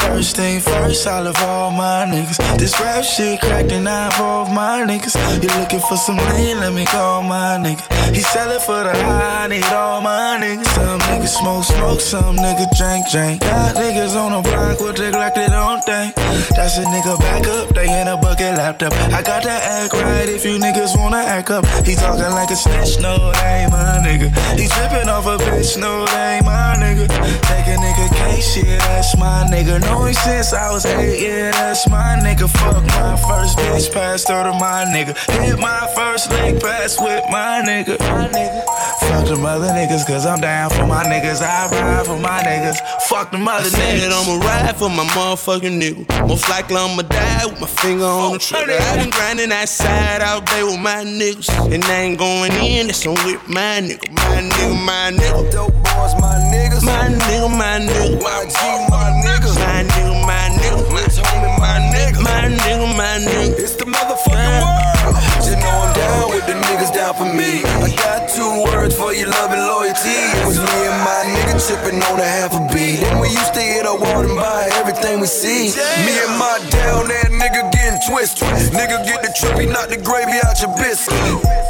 [0.00, 2.38] First thing first, I love all my niggas.
[2.58, 5.14] This rap shit cracked and I involve my niggas.
[5.42, 6.58] You looking for some lean?
[6.60, 7.84] Let me call my nigga.
[8.14, 10.66] He sellin' for the high, I need all my niggas.
[10.74, 13.40] Some niggas smoke, smoke, some niggas drink, drink.
[13.40, 16.14] Got niggas on the block with they like they don't think.
[16.56, 18.92] That's a nigga back up, they in a bucket laptop.
[19.14, 21.64] I got to act right if you niggas wanna act up.
[21.86, 24.28] He talking like a snitch, no, that ain't my nigga.
[24.58, 27.06] He tripping off a bitch, no, that ain't my nigga.
[27.46, 29.80] Take a nigga case, shit, that's my nigga.
[29.80, 32.48] Know him since I was eight, yeah, that's my nigga.
[32.48, 35.16] Fuck my first bitch, passed her to my nigga.
[35.42, 37.98] Hit my first leg pass with my nigga.
[38.00, 38.62] My nigga.
[39.08, 41.42] Fuck them other niggas, cause I'm down for my niggas.
[41.42, 42.78] I ride for my niggas.
[43.08, 44.12] Fuck them other I said niggas.
[44.12, 46.28] I'ma ride for my motherfucking nigga.
[46.28, 48.78] Most likely I'ma die with my finger on the trigger.
[48.78, 51.50] i been grinding that side all day with my niggas.
[51.72, 54.10] And I ain't going in, that's on with my nigga.
[54.12, 55.52] My nigga, my nigga.
[55.52, 56.49] Dope boys, my niggas.
[56.82, 58.22] My nigga, my nigga.
[58.22, 58.56] My G,
[58.88, 59.56] my niggas.
[59.60, 60.80] My nigga, my nigga.
[60.88, 62.20] My homie, my nigga.
[62.22, 63.58] My nigga, my nigga.
[63.60, 65.16] It's the motherfucking world.
[65.44, 67.60] You know I'm down with the niggas down for me.
[67.64, 70.16] I got two words for your love and loyalty.
[70.40, 73.02] It was me and my nigga tripping on a half a beat.
[73.04, 75.74] And we used to hit a wall and buy everything we see.
[75.76, 78.48] Me and my down there nigga getting twisted.
[78.72, 81.16] Nigga get the trippy, knock the gravy out your biscuit.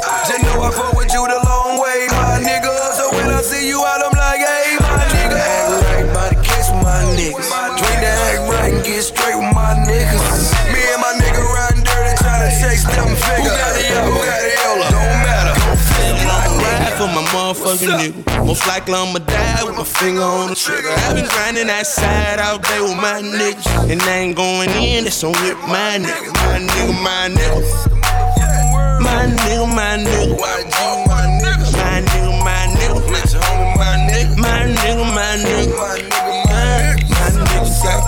[0.07, 0.23] Ah.
[0.27, 2.71] Just know I fuck with you the long way, my nigga.
[2.95, 4.10] So when I see you out, I'm
[17.53, 18.45] motherfucking nigga.
[18.45, 20.89] Most likely I'ma die with my finger on the trigger.
[20.89, 23.91] i been grinding that side all day with my niggas.
[23.91, 26.31] And I ain't going in, that's on with my nigga.
[26.33, 27.91] My nigga, my nigga.
[29.01, 30.39] My nigga, my nigga.
[30.39, 31.40] My nigga, my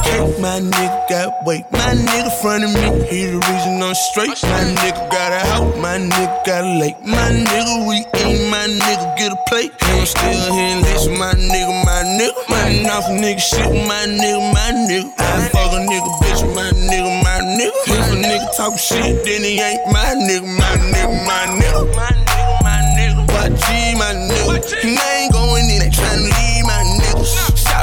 [0.03, 1.65] cake, my nigga got weight.
[1.71, 4.37] My nigga front of me, he the reason I'm straight.
[4.43, 6.99] My nigga got a house, my nigga got a lake.
[7.03, 9.71] My nigga, we eat, my nigga get a plate.
[9.81, 12.49] And I'm still here and my nigga, my nigga.
[12.49, 12.63] My
[12.93, 15.09] off nigga shit, my nigga, my nigga.
[15.17, 17.73] I fuck a nigga, bitch, my nigga, my nigga.
[17.89, 21.95] If a nigga talk shit, then he ain't my nigga, my nigga, my nigga.
[21.95, 23.23] My nigga, my nigga.
[23.43, 24.43] YG, my nigga.
[24.85, 26.82] I ain't going in, they tryna leave my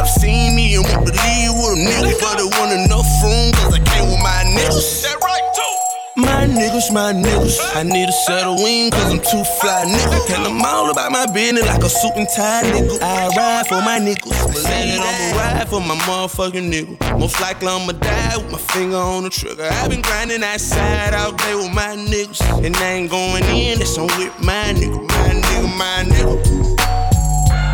[0.00, 3.74] Shout seen me and won't believe with a nigga, but it wasn't enough room, cause
[3.74, 5.02] I came with my niggas.
[5.04, 6.22] That right, too.
[6.22, 7.60] My niggas, my niggas.
[7.76, 10.36] I need a set of wings, cause I'm too fly, nigga.
[10.36, 12.96] And I'm all about my business like a suit and tie, nigga.
[13.02, 14.32] I ride for my niggas.
[14.48, 17.20] Believe I'ma ride for my motherfucking nigga.
[17.20, 19.68] Most likely I'ma die with my finger on the trigger.
[19.70, 22.40] i been grinding that side all day with my niggas.
[22.64, 24.96] And I ain't going in, that's on with my nigga.
[24.96, 26.40] My nigga, my nigga.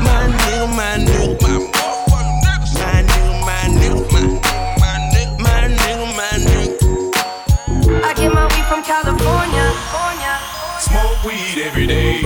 [0.03, 1.46] My nigga, my nigga.
[1.46, 1.46] My motherfucking
[8.69, 9.73] from California.
[10.81, 12.21] Smoke weed every day.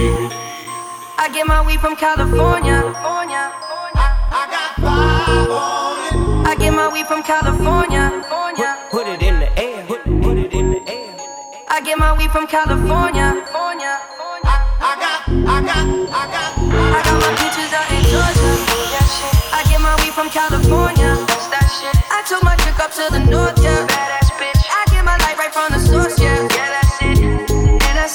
[1.18, 2.80] I get my weed from California.
[6.48, 8.24] I get my weed from California.
[8.90, 9.84] Put it in the air.
[9.86, 11.14] Put, put it in the air.
[11.68, 13.44] I get my weed from California.
[13.44, 18.52] I got, I got, I got, I got my peaches out in Georgia.
[19.52, 21.16] I get my weed from California.
[22.08, 23.89] I took my chick up to the north, yeah.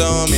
[0.00, 0.35] on me.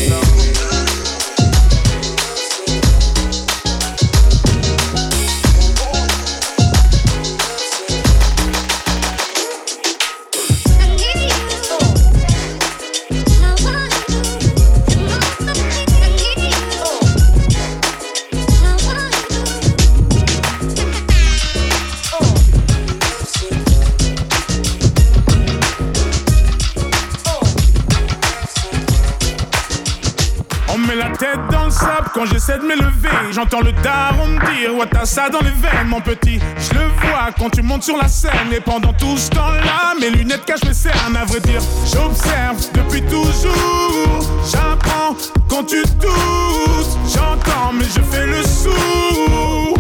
[33.39, 36.41] J'entends le daron me dire Ouais t'as ça dans les veines mon petit.
[36.59, 40.11] Je le vois quand tu montes sur la scène Et pendant tout ce temps-là Mes
[40.11, 41.17] lunettes cachent mes cernes.
[41.17, 44.27] À vrai dire J'observe depuis toujours.
[44.51, 45.17] J'apprends
[45.49, 46.99] quand tu tousses.
[47.15, 49.79] J'entends mais je fais le sourd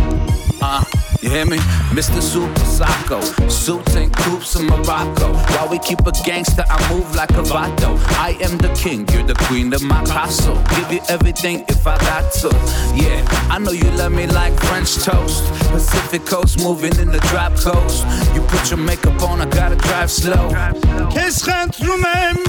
[0.60, 0.80] ah.
[1.28, 1.58] You hear me?
[1.92, 2.22] Mr.
[2.22, 3.20] Super Sako.
[3.50, 5.34] Suits and coops in Morocco.
[5.52, 7.98] While we keep a gangster, I move like a vato.
[8.16, 10.56] I am the king, you're the queen of my castle.
[10.76, 12.48] Give you everything if I got to.
[12.94, 15.44] Yeah, I know you love me like French toast.
[15.70, 18.06] Pacific coast moving in the drop coast.
[18.34, 20.48] You put your makeup on, I gotta drive slow.
[21.12, 22.48] کس خند رو من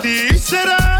[0.00, 0.99] partir será?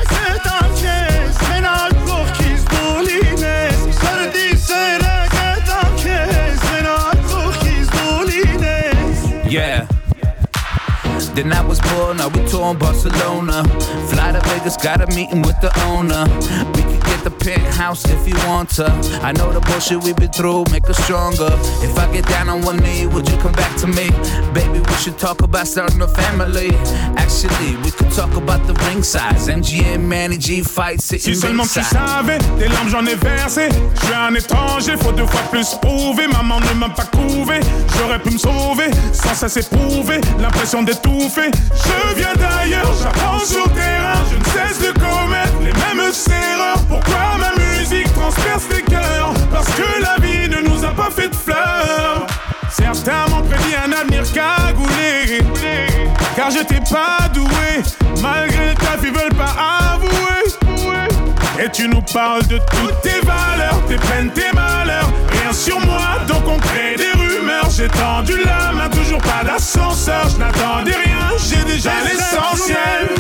[11.41, 13.65] Then I was poor, now we tour in Barcelona.
[14.11, 16.25] Fly to Vegas, got a meeting with the owner.
[16.77, 18.85] We can get the penthouse if you want to.
[19.23, 21.49] I know the bullshit we've been through, make us stronger.
[21.81, 24.11] If I get down on one knee, would you come back to me?
[24.53, 26.73] Baby, we should talk about starting a family.
[27.17, 29.49] Actually, we could talk about the ring size.
[29.49, 33.71] MGM, Manny G fight, sitting Si seulement tu savais, des larmes j'en ai versé.
[33.95, 36.27] Je suis un étranger, faut deux fois plus prouver.
[36.29, 37.61] Maman ne m'a pas couvé,
[37.97, 41.30] j'aurais pu me sauver sans cesse éprouver l'impression d'étouffer.
[41.37, 44.15] Je viens d'ailleurs, j'apprends sur terrain.
[44.31, 46.83] Je ne cesse de commettre les mêmes erreurs.
[46.89, 49.33] Pourquoi ma musique transperce les cœurs?
[49.53, 52.27] Parce que la vie ne nous a pas fait de fleurs.
[52.69, 55.41] Certains m'ont prédit un avenir cagoulé.
[56.35, 57.83] Car j'étais pas doué,
[58.21, 59.55] malgré taf, ils veulent pas
[59.93, 60.50] avouer.
[61.63, 65.13] Et tu nous parles de toutes tes valeurs, tes peines, tes malheurs.
[65.31, 67.69] Rien sur moi, donc on crée des rumeurs.
[67.71, 70.27] J'ai tendu la main, toujours pas d'ascenseur.
[70.31, 73.11] Je n'attendais rien, j'ai déjà l'essentiel.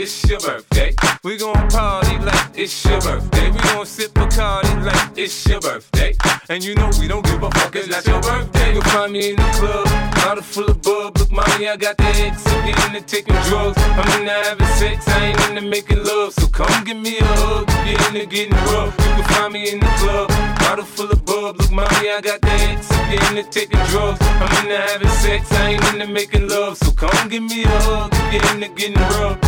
[0.00, 0.94] It's summer birthday.
[1.24, 5.60] We going party like it's summer day we want sip a car like it's summer
[5.60, 6.14] birthday.
[6.48, 8.67] And you know we don't give up cuz let your birthday.
[8.88, 9.84] You find me in the club,
[10.16, 11.18] bottle full of bub.
[11.18, 12.46] Look, mommy, I got the X.
[12.46, 13.76] I'm getting into taking drugs.
[13.76, 16.32] I'm into having sex, I ain't into making love.
[16.32, 17.66] So come give me a hug.
[17.68, 20.28] If you're into getting rough, you can find me in the club,
[20.60, 21.58] bottle full of bub.
[21.58, 22.90] Look, mommy, I got the X.
[22.90, 24.20] I'm getting into taking drugs.
[24.22, 26.78] I'm into having sex, I ain't into making love.
[26.78, 28.10] So come give me a hug.
[28.32, 29.47] If you're into getting rough.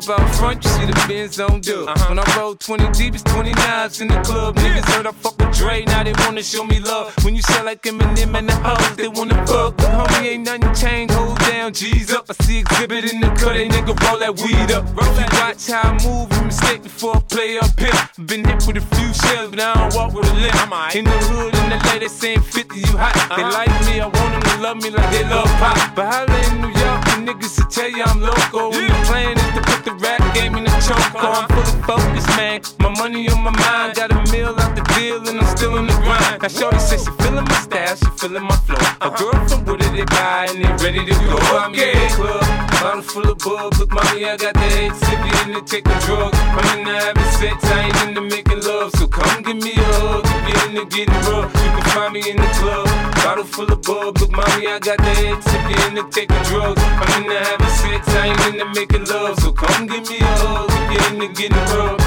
[0.00, 1.98] When I pull up out front, you see the Benz on dub.
[2.08, 4.56] When I roll 20 deep, it's 29s in the club.
[4.56, 7.12] Niggas heard I fuck with Dre, now they wanna show me love.
[7.24, 9.76] When you sell like Eminem and the hoes, they wanna fuck.
[9.76, 12.26] But homie, ain't nothing changed, hold down, G's up.
[12.30, 14.84] I see exhibit in the cut, they nigga roll that weed up.
[14.96, 17.92] Roll that watch how I move, and mistake before I play up here.
[18.26, 20.94] Been hit with a few shells, but I don't walk with a limp.
[20.94, 23.14] In the hood, in the lady saying 50, you hot.
[23.36, 23.52] They uh-huh.
[23.52, 25.94] like me, I want them to love me like they love pop.
[25.94, 28.70] But holla in New York, the niggas will tell you I'm local.
[28.70, 30.98] When the plan is to put the rap game in the choke.
[31.14, 32.60] I'm full of focus, man.
[32.78, 35.86] My money on my mind, got a meal out the deal, and I'm still in
[35.86, 36.42] the grind.
[36.42, 38.78] Now, Shorty says she feeling my style, she feeling my flow.
[39.00, 41.36] A girl from Wooded, they buy, and they ready to go.
[41.56, 42.44] I'm in the club,
[42.80, 43.74] bottle full of bub.
[43.78, 46.38] Look, mommy, I got the head, sip it in the taking drugs.
[46.38, 48.92] I'm into having sex, I ain't into making love.
[48.96, 51.50] So come give me a hug, if you're into getting rough.
[51.50, 52.86] You can find me in the club,
[53.24, 54.18] bottle full of bub.
[54.18, 56.80] Look, mommy, I got the head, sip it in the taking drugs.
[56.80, 59.39] I'm into having sex, I ain't into making love.
[59.60, 62.00] Come give me a hug, if you're into getting rough.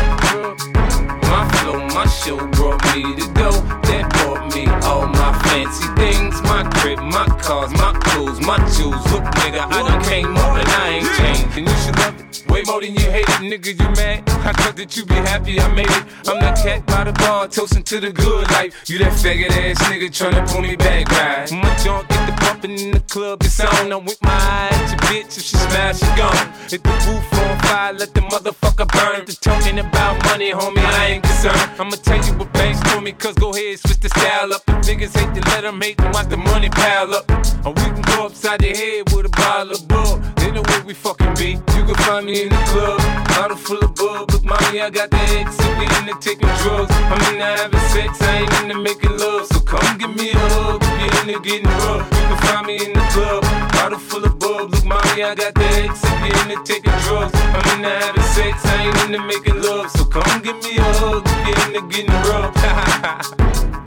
[1.29, 3.51] My flow, my show brought me to go.
[3.85, 6.41] That brought me all my fancy things.
[6.49, 9.05] My crib, my cars, my clothes, my jewels.
[9.11, 11.57] Look, nigga, I done came up and I ain't changed.
[11.57, 12.43] And you should love it.
[12.49, 14.32] Way more than you hate it, nigga, you mad?
[14.45, 16.03] I thought that you'd be happy I made it.
[16.27, 18.89] I'm that cat by the bar, toasting to the good life.
[18.89, 21.49] You that faggot ass nigga tryna pull me back, right?
[21.49, 23.93] My junk get the bumping in the club, it's on.
[23.93, 26.35] I'm with my eye at your bitch, if she smash, she gone.
[26.67, 29.25] Hit the roof on fire, let the motherfucker burn.
[29.25, 31.79] The talking about money, homie, I ain't concerned.
[31.79, 34.65] I'ma tell you what banks for me, cause go ahead, switch the style up.
[34.65, 37.31] The niggas hate to let them hate them, watch the money pile up.
[37.65, 40.42] Or we can go upside the head with a bottle of bug.
[40.53, 41.57] Know where we fucking be.
[41.73, 42.99] You can find me in the club,
[43.29, 44.31] bottle full of bug.
[44.31, 46.93] Look, mommy, I got the X, if we into taking drugs.
[46.93, 49.47] I'm in into having sex, I ain't into making love.
[49.47, 52.05] So come give me a hug, if you're into getting rough.
[52.05, 53.41] You can find me in the club,
[53.73, 54.69] bottle full of bug.
[54.69, 57.33] Look, mommy, I got the X, if we into taking drugs.
[57.33, 59.89] I'm in into having sex, I ain't into making love.
[59.89, 63.82] So come give me a hug, if you're into getting rough.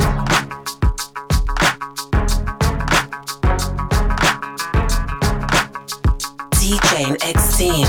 [6.66, 7.86] DJ X-Team.